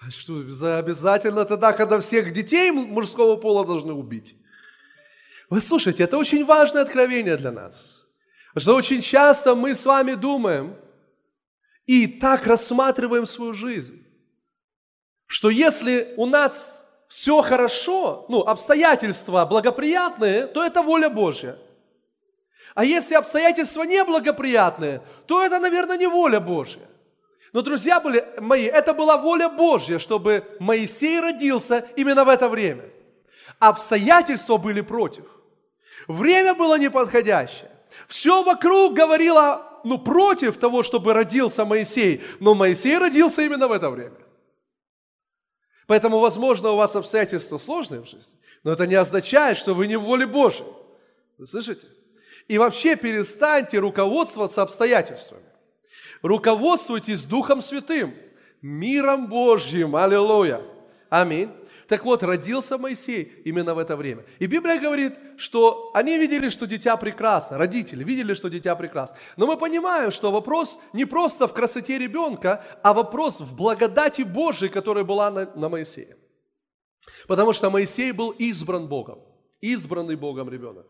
[0.00, 0.40] А что,
[0.76, 4.34] обязательно тогда, когда всех детей мужского пола должны убить?
[5.48, 8.08] Вы слушайте, это очень важное откровение для нас.
[8.56, 10.74] Что очень часто мы с вами думаем
[11.86, 14.02] и так рассматриваем свою жизнь,
[15.26, 21.56] что если у нас все хорошо, ну, обстоятельства благоприятные, то это воля Божья.
[22.74, 26.86] А если обстоятельства неблагоприятные, то это, наверное, не воля Божья.
[27.52, 32.84] Но, друзья были мои, это была воля Божья, чтобы Моисей родился именно в это время.
[33.58, 35.24] Обстоятельства были против.
[36.06, 37.70] Время было неподходящее.
[38.08, 42.22] Все вокруг говорило, ну, против того, чтобы родился Моисей.
[42.40, 44.25] Но Моисей родился именно в это время.
[45.86, 49.96] Поэтому, возможно, у вас обстоятельства сложные в жизни, но это не означает, что вы не
[49.96, 50.66] в воле Божьей.
[51.38, 51.86] Вы слышите?
[52.48, 55.42] И вообще перестаньте руководствоваться обстоятельствами.
[56.22, 58.14] Руководствуйтесь Духом Святым,
[58.62, 59.96] миром Божьим.
[59.96, 60.62] Аллилуйя.
[61.08, 61.50] Аминь.
[61.88, 64.24] Так вот, родился Моисей именно в это время.
[64.40, 69.16] И Библия говорит, что они видели, что дитя прекрасно, родители видели, что дитя прекрасно.
[69.36, 74.68] Но мы понимаем, что вопрос не просто в красоте ребенка, а вопрос в благодати Божией,
[74.68, 76.16] которая была на, на Моисее.
[77.28, 79.20] Потому что Моисей был избран Богом,
[79.60, 80.86] избранный Богом ребенок.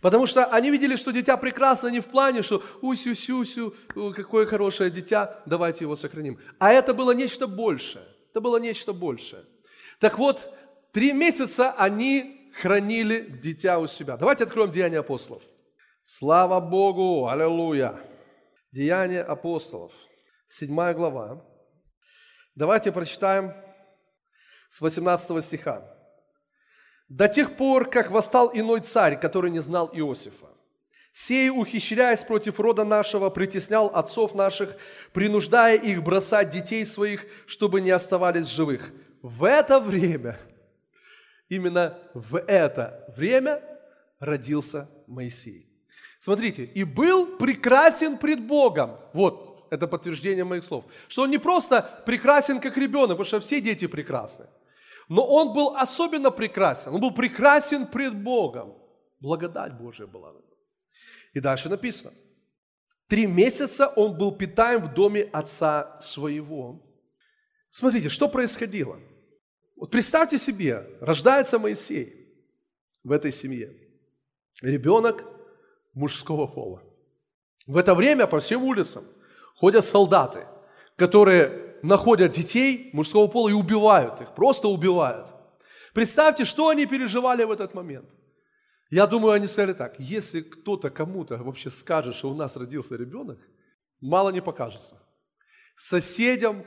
[0.00, 3.74] Потому что они видели, что дитя прекрасно не в плане, что усю-сю-сю,
[4.16, 6.38] какое хорошее дитя, давайте его сохраним.
[6.58, 8.04] А это было нечто большее.
[8.30, 9.44] Это было нечто большее.
[10.02, 10.52] Так вот,
[10.90, 14.16] три месяца они хранили дитя у себя.
[14.16, 15.44] Давайте откроем Деяния апостолов.
[16.02, 17.28] Слава Богу!
[17.28, 18.00] Аллилуйя!
[18.72, 19.92] Деяния апостолов,
[20.48, 21.44] седьмая глава.
[22.56, 23.54] Давайте прочитаем
[24.68, 25.84] с 18 стиха
[27.08, 30.48] до тех пор, как восстал иной царь, который не знал Иосифа.
[31.12, 34.76] Сей, ухищряясь против рода нашего, притеснял отцов наших,
[35.12, 38.92] принуждая их бросать детей своих, чтобы не оставались живых.
[39.22, 40.38] В это время,
[41.48, 43.62] именно в это время
[44.18, 45.68] родился Моисей.
[46.18, 48.98] Смотрите, и был прекрасен пред Богом.
[49.12, 50.84] Вот, это подтверждение моих слов.
[51.08, 54.46] Что он не просто прекрасен как ребенок, потому что все дети прекрасны.
[55.08, 56.94] Но он был особенно прекрасен.
[56.94, 58.74] Он был прекрасен пред Богом.
[59.20, 60.56] Благодать Божия была на нем.
[61.32, 62.12] И дальше написано.
[63.06, 66.82] Три месяца он был питаем в доме отца своего.
[67.70, 68.98] Смотрите, что происходило.
[69.76, 72.28] Вот представьте себе, рождается Моисей
[73.04, 73.76] в этой семье.
[74.60, 75.24] Ребенок
[75.94, 76.82] мужского пола.
[77.66, 79.04] В это время по всем улицам
[79.56, 80.46] ходят солдаты,
[80.96, 85.28] которые находят детей мужского пола и убивают их, просто убивают.
[85.94, 88.08] Представьте, что они переживали в этот момент.
[88.90, 93.38] Я думаю, они сказали так, если кто-то кому-то вообще скажет, что у нас родился ребенок,
[94.00, 95.02] мало не покажется.
[95.74, 96.64] Соседям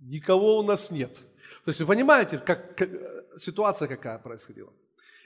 [0.00, 1.22] никого у нас нет.
[1.64, 2.90] То есть вы понимаете, как, как,
[3.36, 4.72] ситуация какая происходила.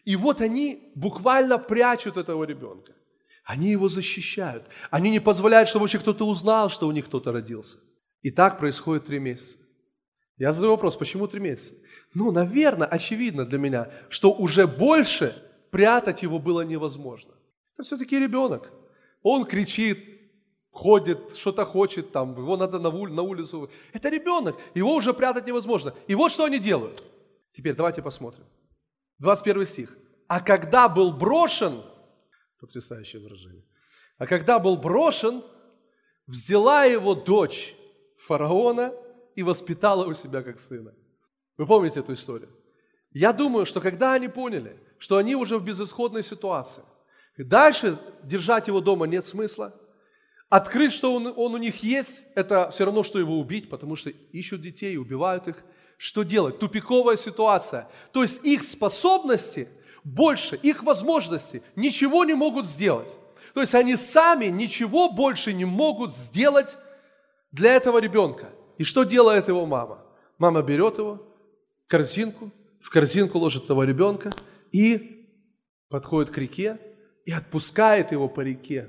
[0.05, 2.93] И вот они буквально прячут этого ребенка.
[3.45, 4.65] Они его защищают.
[4.91, 7.79] Они не позволяют, чтобы вообще кто-то узнал, что у них кто-то родился.
[8.23, 9.59] И так происходит три месяца.
[10.37, 11.75] Я задаю вопрос, почему три месяца?
[12.15, 15.35] Ну, наверное, очевидно для меня, что уже больше
[15.71, 17.33] прятать его было невозможно.
[17.75, 18.73] Это все-таки ребенок.
[19.23, 20.18] Он кричит,
[20.71, 23.71] ходит, что-то хочет, там, его надо на, улицу, на улицу.
[23.93, 25.95] Это ребенок, его уже прятать невозможно.
[26.07, 27.03] И вот что они делают.
[27.53, 28.45] Теперь давайте посмотрим.
[29.19, 29.97] 21 стих.
[30.29, 31.83] А когда был брошен,
[32.61, 33.65] потрясающее выражение,
[34.19, 35.43] а когда был брошен,
[36.27, 37.75] взяла его дочь
[38.19, 38.93] фараона
[39.35, 40.93] и воспитала у себя как сына.
[41.57, 42.51] Вы помните эту историю?
[43.13, 46.83] Я думаю, что когда они поняли, что они уже в безысходной ситуации,
[47.37, 49.75] дальше держать его дома нет смысла,
[50.49, 54.11] открыть, что он, он у них есть, это все равно, что его убить, потому что
[54.33, 55.57] ищут детей, убивают их.
[55.97, 56.59] Что делать?
[56.59, 57.89] Тупиковая ситуация.
[58.13, 59.69] То есть их способности
[60.05, 63.17] больше, их возможности ничего не могут сделать.
[63.53, 66.77] То есть они сами ничего больше не могут сделать
[67.51, 68.49] для этого ребенка.
[68.79, 70.05] И что делает его мама?
[70.39, 71.21] Мама берет его,
[71.89, 74.33] корзинку, в корзинку ложит этого ребенка
[74.71, 75.27] и
[75.89, 76.79] подходит к реке
[77.25, 78.89] и отпускает его по реке.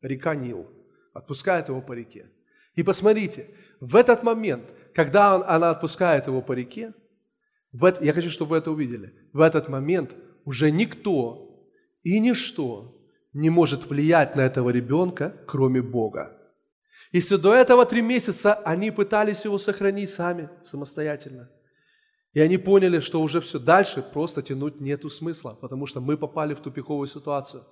[0.00, 0.68] Река Нил.
[1.12, 2.30] Отпускает его по реке.
[2.74, 3.46] И посмотрите,
[3.80, 6.94] в этот момент, когда он, она отпускает его по реке,
[7.72, 11.66] в это, я хочу, чтобы вы это увидели, в этот момент уже никто
[12.02, 12.98] и ничто
[13.32, 16.34] не может влиять на этого ребенка, кроме Бога.
[17.12, 21.50] Если до этого три месяца они пытались его сохранить сами, самостоятельно,
[22.32, 26.54] и они поняли, что уже все дальше просто тянуть нету смысла, потому что мы попали
[26.54, 27.64] в тупиковую ситуацию.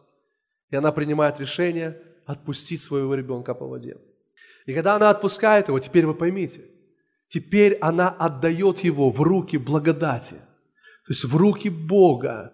[0.70, 3.96] И она принимает решение отпустить своего ребенка по воде.
[4.66, 6.62] И когда она отпускает его, теперь вы поймите,
[7.28, 12.52] теперь она отдает его в руки благодати, то есть в руки Бога.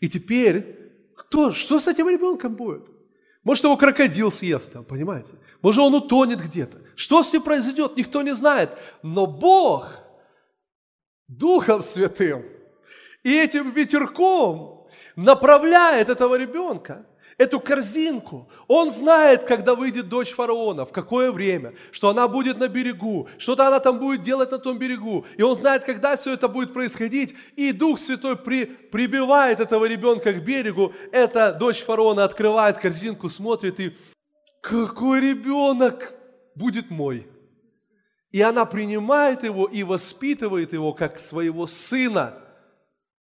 [0.00, 0.82] И теперь
[1.16, 2.88] кто, что с этим ребенком будет?
[3.44, 5.34] Может, его крокодил съест, там, понимаете?
[5.62, 6.78] Может, он утонет где-то.
[6.94, 8.70] Что с ним произойдет, никто не знает.
[9.02, 9.98] Но Бог
[11.26, 12.44] Духом Святым
[13.24, 14.86] и этим ветерком
[15.16, 17.06] направляет этого ребенка
[17.42, 18.48] эту корзинку.
[18.68, 23.66] Он знает, когда выйдет дочь фараона, в какое время, что она будет на берегу, что-то
[23.66, 25.26] она там будет делать на том берегу.
[25.36, 27.34] И он знает, когда все это будет происходить.
[27.56, 30.92] И Дух Святой при, прибивает этого ребенка к берегу.
[31.10, 33.96] Эта дочь фараона открывает корзинку, смотрит и
[34.60, 36.14] какой ребенок
[36.54, 37.26] будет мой.
[38.30, 42.38] И она принимает его и воспитывает его как своего сына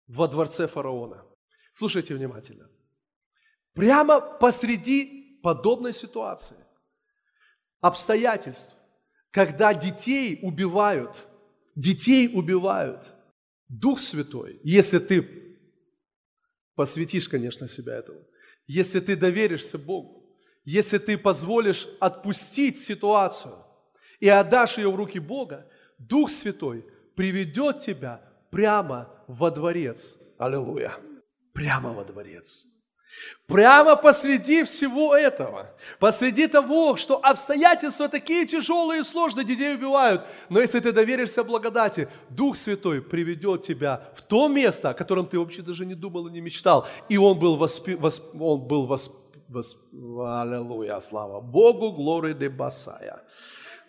[0.07, 1.25] во дворце фараона.
[1.73, 2.70] Слушайте внимательно.
[3.75, 6.57] Прямо посреди подобной ситуации,
[7.81, 8.75] обстоятельств,
[9.31, 11.27] когда детей убивают,
[11.75, 13.15] детей убивают,
[13.69, 15.59] Дух Святой, если ты
[16.75, 18.27] посвятишь, конечно, себя этому,
[18.67, 20.21] если ты доверишься Богу,
[20.65, 23.65] если ты позволишь отпустить ситуацию
[24.19, 30.17] и отдашь ее в руки Бога, Дух Святой приведет тебя прямо во дворец.
[30.39, 30.97] Аллилуйя.
[31.53, 32.70] Прямо во дворец.
[33.47, 40.61] Прямо посреди всего этого, посреди того, что обстоятельства такие тяжелые и сложные, детей убивают, но
[40.61, 45.63] если ты доверишься благодати, Дух Святой приведет тебя в то место, о котором ты вообще
[45.63, 49.13] даже не думал и не мечтал, и Он был, воспи, восп, он был восп,
[49.49, 53.23] восп, аллилуйя, слава Богу, глория де Басая.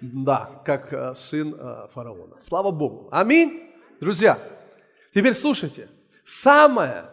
[0.01, 2.38] Да, как э, сын э, фараона.
[2.39, 3.07] Слава Богу.
[3.11, 3.69] Аминь.
[3.99, 4.39] Друзья,
[5.13, 5.89] теперь слушайте.
[6.24, 7.05] Самое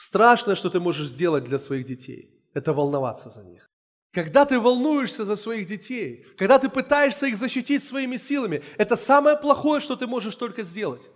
[0.00, 3.68] Страшное, что ты можешь сделать для своих детей, это волноваться за них.
[4.14, 9.36] Когда ты волнуешься за своих детей, когда ты пытаешься их защитить своими силами, это самое
[9.36, 11.10] плохое, что ты можешь только сделать.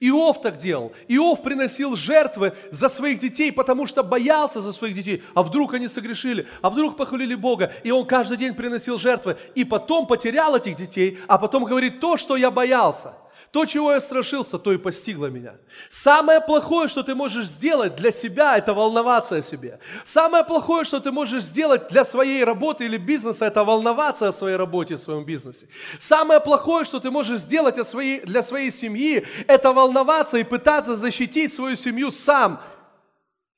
[0.00, 0.92] Иов так делал.
[1.08, 5.22] Иов приносил жертвы за своих детей, потому что боялся за своих детей.
[5.34, 6.46] А вдруг они согрешили?
[6.62, 7.70] А вдруг похвалили Бога?
[7.84, 9.36] И он каждый день приносил жертвы.
[9.54, 13.12] И потом потерял этих детей, а потом говорит то, что я боялся.
[13.52, 15.56] То, чего я страшился, то и постигло меня.
[15.90, 19.78] Самое плохое, что ты можешь сделать для себя, это волноваться о себе.
[20.04, 24.56] Самое плохое, что ты можешь сделать для своей работы или бизнеса, это волноваться о своей
[24.56, 25.68] работе и своем бизнесе.
[25.98, 31.76] Самое плохое, что ты можешь сделать для своей семьи, это волноваться и пытаться защитить свою
[31.76, 32.58] семью сам.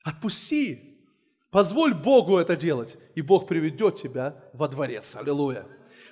[0.03, 0.99] Отпусти.
[1.51, 5.15] Позволь Богу это делать, и Бог приведет тебя во дворец.
[5.15, 5.65] Аллилуйя.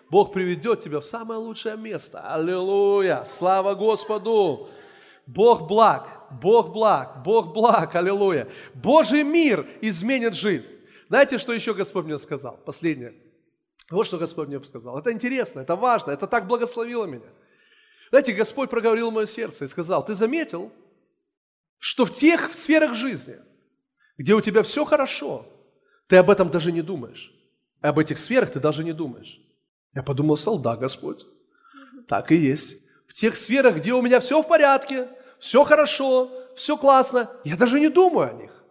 [0.10, 2.20] Бог приведет тебя в самое лучшее место.
[2.20, 3.24] Аллилуйя!
[3.26, 4.70] Слава Господу!
[5.26, 8.48] Бог благ, Бог благ, Бог благ, аллилуйя.
[8.74, 10.76] Божий мир изменит жизнь.
[11.08, 12.58] Знаете, что еще Господь мне сказал?
[12.58, 13.14] Последнее.
[13.90, 14.98] Вот что Господь мне сказал.
[14.98, 17.30] Это интересно, это важно, это так благословило меня.
[18.10, 20.72] Знаете, Господь проговорил мое сердце и сказал, ты заметил,
[21.80, 23.38] что в тех сферах жизни,
[24.18, 25.46] где у тебя все хорошо,
[26.08, 27.34] ты об этом даже не думаешь.
[27.82, 29.40] Об этих сферах ты даже не думаешь.
[29.94, 31.26] Я подумал, стал, да, Господь,
[32.08, 32.82] так и есть.
[33.08, 35.08] В тех сферах, где у меня все в порядке,
[35.40, 38.64] все хорошо, все классно, я даже не думаю о них.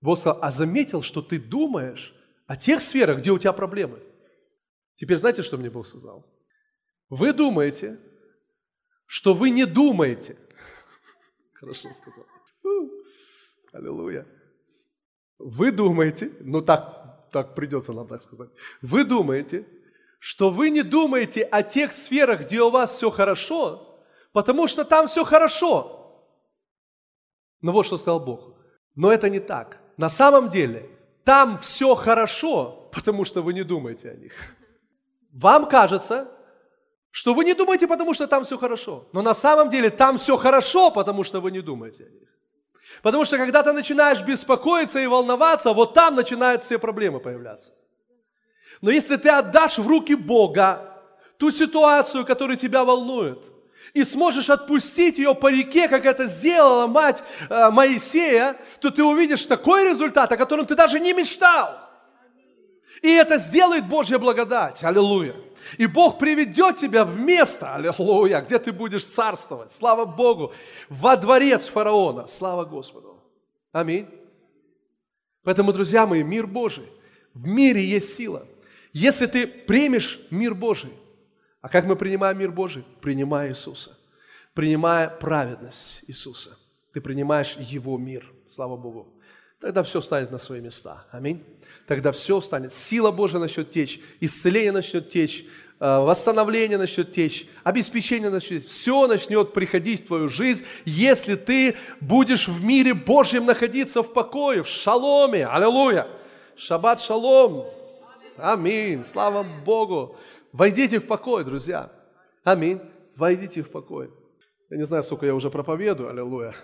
[0.00, 2.14] Бог сказал, а заметил, что ты думаешь
[2.46, 4.00] о тех сферах, где у тебя проблемы.
[4.96, 6.26] Теперь знаете, что мне Бог сказал?
[7.08, 7.98] Вы думаете,
[9.06, 10.36] что вы не думаете.
[11.54, 12.26] Хорошо сказал.
[13.72, 14.26] Аллилуйя.
[15.38, 18.50] Вы думаете, ну так, так придется нам так сказать.
[18.82, 19.66] Вы думаете,
[20.18, 24.00] что вы не думаете о тех сферах, где у вас все хорошо,
[24.32, 26.24] потому что там все хорошо.
[27.60, 28.54] Но вот что сказал Бог.
[28.94, 29.80] Но это не так.
[29.96, 30.88] На самом деле,
[31.24, 34.32] там все хорошо, потому что вы не думаете о них.
[35.32, 36.28] Вам кажется,
[37.10, 39.08] что вы не думаете, потому что там все хорошо.
[39.12, 42.28] Но на самом деле там все хорошо, потому что вы не думаете о них.
[43.02, 47.72] Потому что когда ты начинаешь беспокоиться и волноваться, вот там начинают все проблемы появляться.
[48.80, 50.80] Но если ты отдашь в руки Бога
[51.36, 53.38] ту ситуацию, которая тебя волнует,
[53.94, 59.46] и сможешь отпустить ее по реке, как это сделала мать э, Моисея, то ты увидишь
[59.46, 61.88] такой результат, о котором ты даже не мечтал.
[63.02, 64.82] И это сделает Божья благодать.
[64.82, 65.36] Аллилуйя.
[65.76, 69.70] И Бог приведет тебя в место, аллилуйя, где ты будешь царствовать.
[69.70, 70.52] Слава Богу.
[70.88, 72.26] Во дворец фараона.
[72.26, 73.22] Слава Господу.
[73.72, 74.08] Аминь.
[75.44, 76.88] Поэтому, друзья мои, мир Божий.
[77.34, 78.46] В мире есть сила.
[78.92, 80.92] Если ты примешь мир Божий,
[81.60, 82.84] а как мы принимаем мир Божий?
[83.00, 83.96] Принимая Иисуса.
[84.54, 86.56] Принимая праведность Иисуса.
[86.92, 88.32] Ты принимаешь Его мир.
[88.46, 89.14] Слава Богу.
[89.60, 91.04] Тогда все станет на свои места.
[91.10, 91.44] Аминь.
[91.86, 92.72] Тогда все станет.
[92.72, 95.44] Сила Божия начнет течь, исцеление начнет течь,
[95.80, 98.70] э, восстановление начнет течь, обеспечение начнет течь.
[98.70, 104.62] Все начнет приходить в твою жизнь, если ты будешь в мире Божьем находиться в покое,
[104.62, 105.46] в шаломе.
[105.46, 106.06] Аллилуйя.
[106.56, 107.66] Шаббат шалом.
[108.38, 109.02] Аминь.
[109.02, 110.16] Слава Богу.
[110.52, 111.90] Войдите в покой, друзья.
[112.44, 112.80] Аминь.
[113.16, 114.10] Войдите в покой.
[114.70, 116.54] Я не знаю, сколько я уже проповедую, аллилуйя.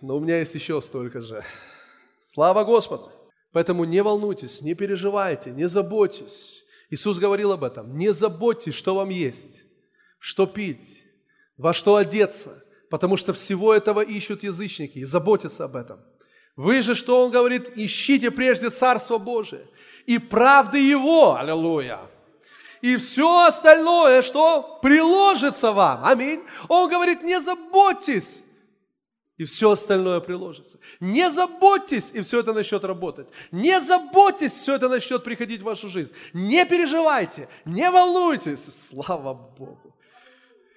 [0.00, 1.44] Но у меня есть еще столько же.
[2.20, 3.12] Слава Господу.
[3.52, 6.64] Поэтому не волнуйтесь, не переживайте, не заботьтесь.
[6.88, 7.96] Иисус говорил об этом.
[7.96, 9.64] Не заботьтесь, что вам есть,
[10.18, 11.04] что пить,
[11.56, 16.00] во что одеться, потому что всего этого ищут язычники и заботятся об этом.
[16.56, 19.66] Вы же, что Он говорит, ищите прежде Царство Божие
[20.06, 21.36] и правды Его.
[21.36, 22.00] Аллилуйя
[22.80, 26.04] и все остальное, что приложится вам.
[26.04, 26.42] Аминь.
[26.68, 28.44] Он говорит, не заботьтесь,
[29.36, 30.78] и все остальное приложится.
[31.00, 33.28] Не заботьтесь, и все это начнет работать.
[33.50, 36.14] Не заботьтесь, все это начнет приходить в вашу жизнь.
[36.32, 38.64] Не переживайте, не волнуйтесь.
[38.88, 39.96] Слава Богу.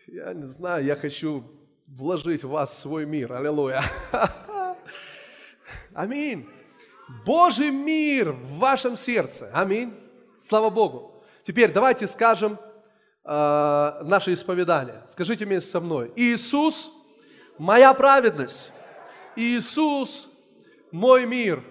[0.07, 1.43] Я не знаю, я хочу
[1.87, 3.33] вложить в вас свой мир.
[3.33, 3.83] Аллилуйя.
[5.93, 6.47] Аминь.
[7.25, 9.49] Божий мир в вашем сердце.
[9.53, 9.93] Аминь.
[10.37, 11.23] Слава Богу.
[11.43, 12.57] Теперь давайте скажем
[13.23, 15.03] э, наше исповедание.
[15.07, 16.11] Скажите вместе со мной.
[16.15, 16.91] Иисус–
[17.57, 18.71] моя праведность.
[19.35, 20.27] Иисус–
[20.91, 21.63] мой мир.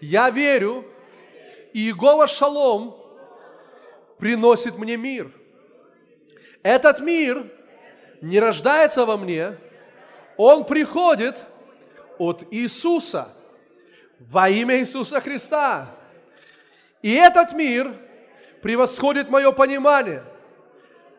[0.00, 0.84] Я верю,
[1.72, 2.96] Иегова Шалом
[4.18, 5.30] приносит мне мир.
[6.62, 7.46] Этот мир
[8.20, 9.56] не рождается во мне,
[10.36, 11.44] он приходит
[12.18, 13.28] от Иисуса
[14.18, 15.88] во имя Иисуса Христа.
[17.02, 17.94] И этот мир–
[18.60, 20.22] превосходит мое понимание,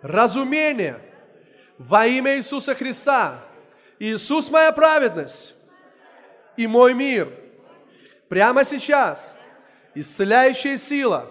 [0.01, 0.99] разумение
[1.77, 3.39] во имя Иисуса Христа.
[3.99, 5.55] Иисус моя праведность
[6.57, 7.29] и мой мир.
[8.27, 9.35] Прямо сейчас
[9.95, 11.29] исцеляющая сила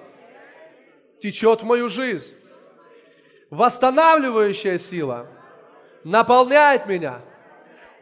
[1.20, 2.34] течет в мою жизнь.
[3.50, 5.26] Восстанавливающая сила
[6.04, 7.20] наполняет меня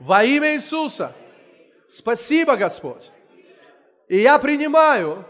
[0.01, 1.13] во имя Иисуса.
[1.87, 3.11] Спасибо, Господь.
[4.09, 5.25] И я принимаю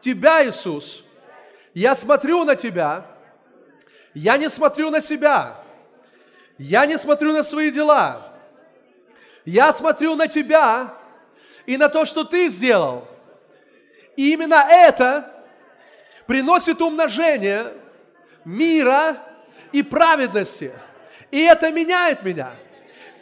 [0.00, 1.04] Тебя, Иисус,
[1.74, 3.06] я смотрю на тебя,
[4.14, 5.56] я не смотрю на себя,
[6.58, 8.32] я не смотрю на свои дела,
[9.44, 10.94] я смотрю на тебя
[11.66, 13.06] и на то, что ты сделал.
[14.16, 15.44] И именно это
[16.26, 17.72] приносит умножение
[18.44, 19.16] мира
[19.70, 20.72] и праведности.
[21.30, 22.52] И это меняет меня,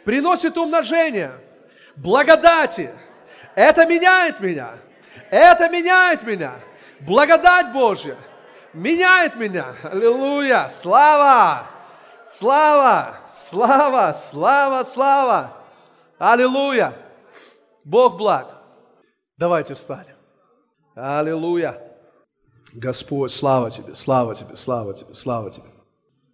[0.05, 1.31] приносит умножение
[1.95, 2.91] благодати.
[3.55, 4.75] Это меняет меня.
[5.29, 6.53] Это меняет меня.
[7.01, 8.17] Благодать Божья–
[8.73, 9.75] меняет меня.
[9.83, 10.67] Аллилуйя!
[10.69, 11.67] Слава!
[12.25, 13.19] Слава!
[13.27, 14.13] Слава!
[14.13, 14.83] Слава!
[14.83, 15.57] Слава!
[16.17, 16.93] Аллилуйя!
[17.83, 18.57] Бог благ.
[19.37, 20.15] Давайте встанем.
[20.95, 21.81] Аллилуйя!
[22.73, 25.69] Господь, слава Тебе, слава Тебе, слава Тебе, слава Тебе.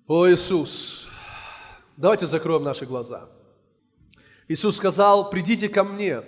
[0.08, 1.08] О Иисус!
[1.96, 3.30] Давайте закроем наши глаза.
[4.50, 6.22] Иисус сказал, придите ко мне,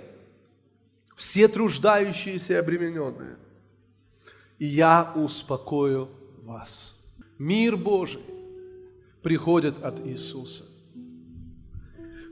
[1.17, 3.35] все труждающиеся и обремененные–
[4.59, 6.09] и я успокою
[6.43, 6.95] вас.
[7.37, 8.21] Мир Божий
[9.21, 10.65] приходит от Иисуса.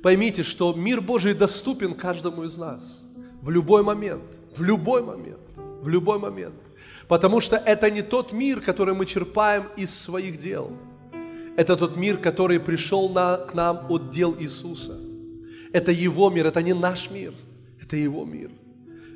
[0.01, 3.01] Поймите, что мир Божий доступен каждому из нас
[3.41, 4.23] в любой момент,
[4.55, 5.39] в любой момент,
[5.81, 6.55] в любой момент.
[7.07, 10.71] Потому что это не тот мир, который мы черпаем из своих дел.
[11.57, 14.99] Это тот мир, который пришел на, к нам от дел Иисуса.
[15.71, 17.33] Это Его мир, это не наш мир,
[17.81, 18.49] это Его мир.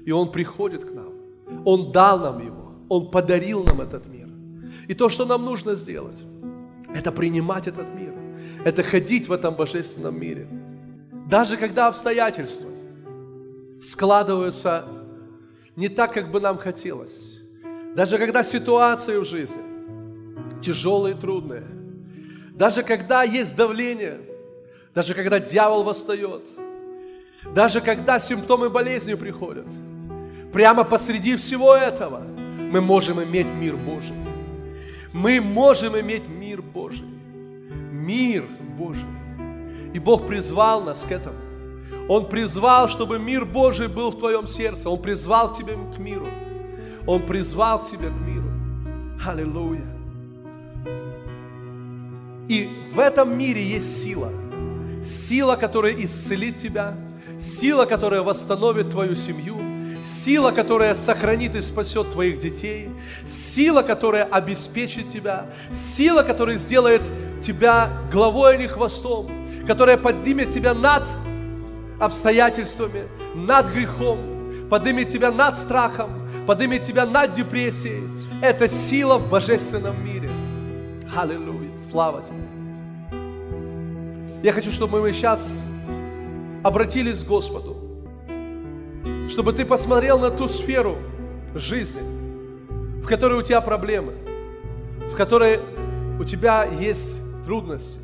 [0.10, 1.14] И Он приходит к нам.
[1.66, 2.74] Он дал нам Его.
[2.89, 4.28] Он подарил нам этот мир.
[4.88, 6.18] И то, что нам нужно сделать,
[6.95, 8.16] это принимать этот мир,
[8.66, 10.47] это ходить в этом божественном мире.
[11.30, 12.72] Даже когда обстоятельства
[13.84, 14.86] складываются
[15.76, 17.43] не так, как бы нам хотелось,
[17.95, 19.62] даже когда ситуации в жизни
[20.60, 21.66] тяжелые трудные,
[22.55, 24.18] даже когда есть давление,
[24.95, 26.41] даже когда дьявол восстает,
[27.53, 29.68] даже когда симптомы болезни приходят,
[30.52, 32.24] прямо посреди всего этого–
[32.70, 34.16] мы можем иметь мир Божий.
[35.12, 37.08] Мы можем иметь мир Божий.
[37.91, 38.45] Мир
[38.78, 39.10] Божий.
[39.95, 41.38] И Бог призвал нас к этому.
[42.08, 44.88] Он призвал, чтобы мир Божий был в твоем сердце.
[44.88, 46.28] Он призвал тебя к миру.
[47.08, 48.52] Он призвал тебя к миру.
[49.26, 49.88] Аллилуйя.
[52.50, 54.32] И в этом мире есть сила.
[55.04, 56.95] Сила, которая исцелит тебя.
[57.39, 59.68] Сила, которая восстановит твою семью
[60.04, 62.89] сила, которая сохранит и спасет твоих детей,
[63.26, 67.02] сила, которая обеспечит тебя, сила, которая сделает
[67.41, 69.30] тебя главой, а не хвостом,
[69.68, 71.08] которая поднимет тебя над
[72.00, 76.10] обстоятельствами, над грехом, поднимет тебя над страхом,
[76.45, 78.04] поднимет тебя над депрессией.
[78.41, 80.30] Это сила в божественном мире.
[81.16, 81.76] Аллилуйя.
[81.76, 82.38] Слава тебе.
[84.41, 85.68] Я хочу, чтобы мы сейчас
[86.64, 87.78] обратились к Господу
[89.30, 90.97] чтобы ты посмотрел на ту сферу
[91.53, 92.01] жизни,
[93.01, 94.13] в которой у тебя проблемы,
[95.11, 95.59] в которой
[96.19, 97.99] у тебя есть трудности.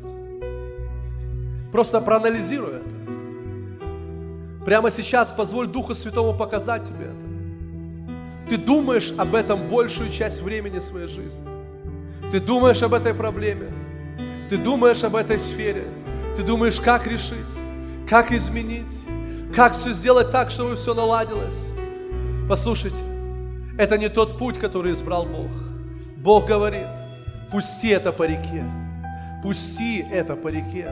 [1.72, 2.94] Просто проанализируй это.
[4.64, 8.48] Прямо сейчас позволь Духу Святому показать тебе это.
[8.48, 11.44] Ты думаешь об этом большую часть времени своей жизни.
[12.30, 13.72] Ты думаешь об этой проблеме.
[14.48, 15.86] Ты думаешь об этой сфере.
[16.36, 17.50] Ты думаешь, как решить,
[18.08, 19.05] как изменить.
[19.56, 21.70] Как все сделать так, чтобы все наладилось?
[22.46, 23.02] Послушайте,
[23.78, 25.50] это не тот путь, который избрал Бог.
[26.18, 26.86] Бог говорит,
[27.50, 28.62] пусти это по реке,
[29.42, 30.90] пусти это по реке,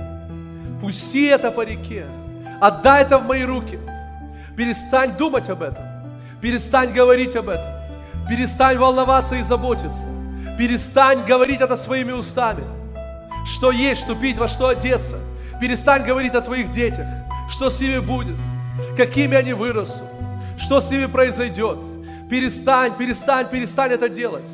[0.80, 2.06] пусти это по реке,
[2.58, 3.78] отдай это в мои руки.
[4.56, 5.84] Перестань думать об этом,
[6.40, 7.70] перестань говорить об этом,
[8.30, 10.08] перестань волноваться и заботиться,
[10.56, 12.64] перестань говорить это своими устами.
[13.44, 15.18] Что есть, что пить, во что одеться.
[15.60, 17.06] Перестань говорить о твоих детях,
[17.50, 18.36] что с ними будет–
[18.96, 20.08] какими они вырастут,
[20.58, 21.78] что с ними произойдет.
[22.30, 24.48] Перестань, перестань, перестань это делать.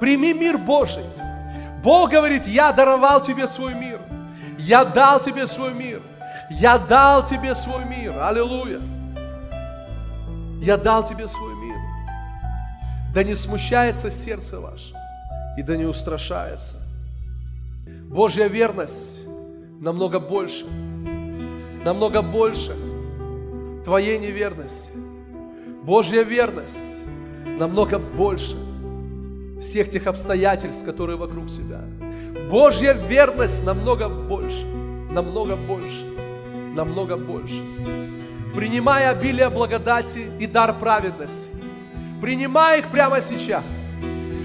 [0.00, 1.04] Прими мир Божий.
[1.82, 4.00] Бог говорит, я даровал тебе свой мир.
[4.58, 6.00] Я дал тебе свой мир.
[6.50, 8.14] Я дал тебе свой мир.
[8.20, 8.80] Аллилуйя.
[10.60, 11.76] Я дал тебе свой мир.
[13.12, 14.94] Да не смущается сердце ваше
[15.58, 16.76] и да не устрашается.
[18.08, 19.26] Божья верность
[19.80, 20.66] намного больше,
[21.84, 22.76] намного больше–
[23.84, 24.92] твоей неверности.
[25.82, 26.78] Божья верность
[27.58, 28.56] намного больше
[29.60, 31.80] всех тех обстоятельств, которые вокруг тебя.
[32.50, 34.66] Божья верность намного больше,
[35.10, 36.04] намного больше,
[36.74, 37.62] намного больше.
[38.54, 41.50] Принимай обилие благодати и дар праведности.
[42.20, 43.94] Принимай их прямо сейчас.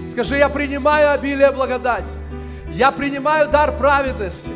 [0.08, 2.10] Скажи, я принимаю обилие благодати.
[2.72, 4.52] Я принимаю дар праведности.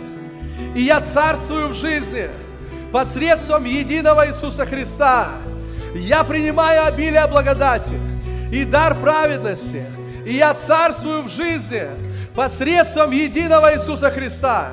[0.76, 2.30] И я царствую в жизни–
[2.92, 5.30] посредством единого Иисуса Христа.
[5.96, 8.00] Я принимаю обилие благодати
[8.52, 9.86] и дар праведности,
[10.26, 11.84] и я царствую в жизни
[12.36, 14.70] посредством единого Иисуса Христа.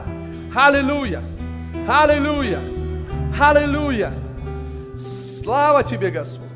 [0.54, 1.22] Аллилуйя!
[1.88, 2.60] Аллилуйя!
[3.38, 4.12] Аллилуйя!
[4.96, 6.47] Слава Тебе, Господь!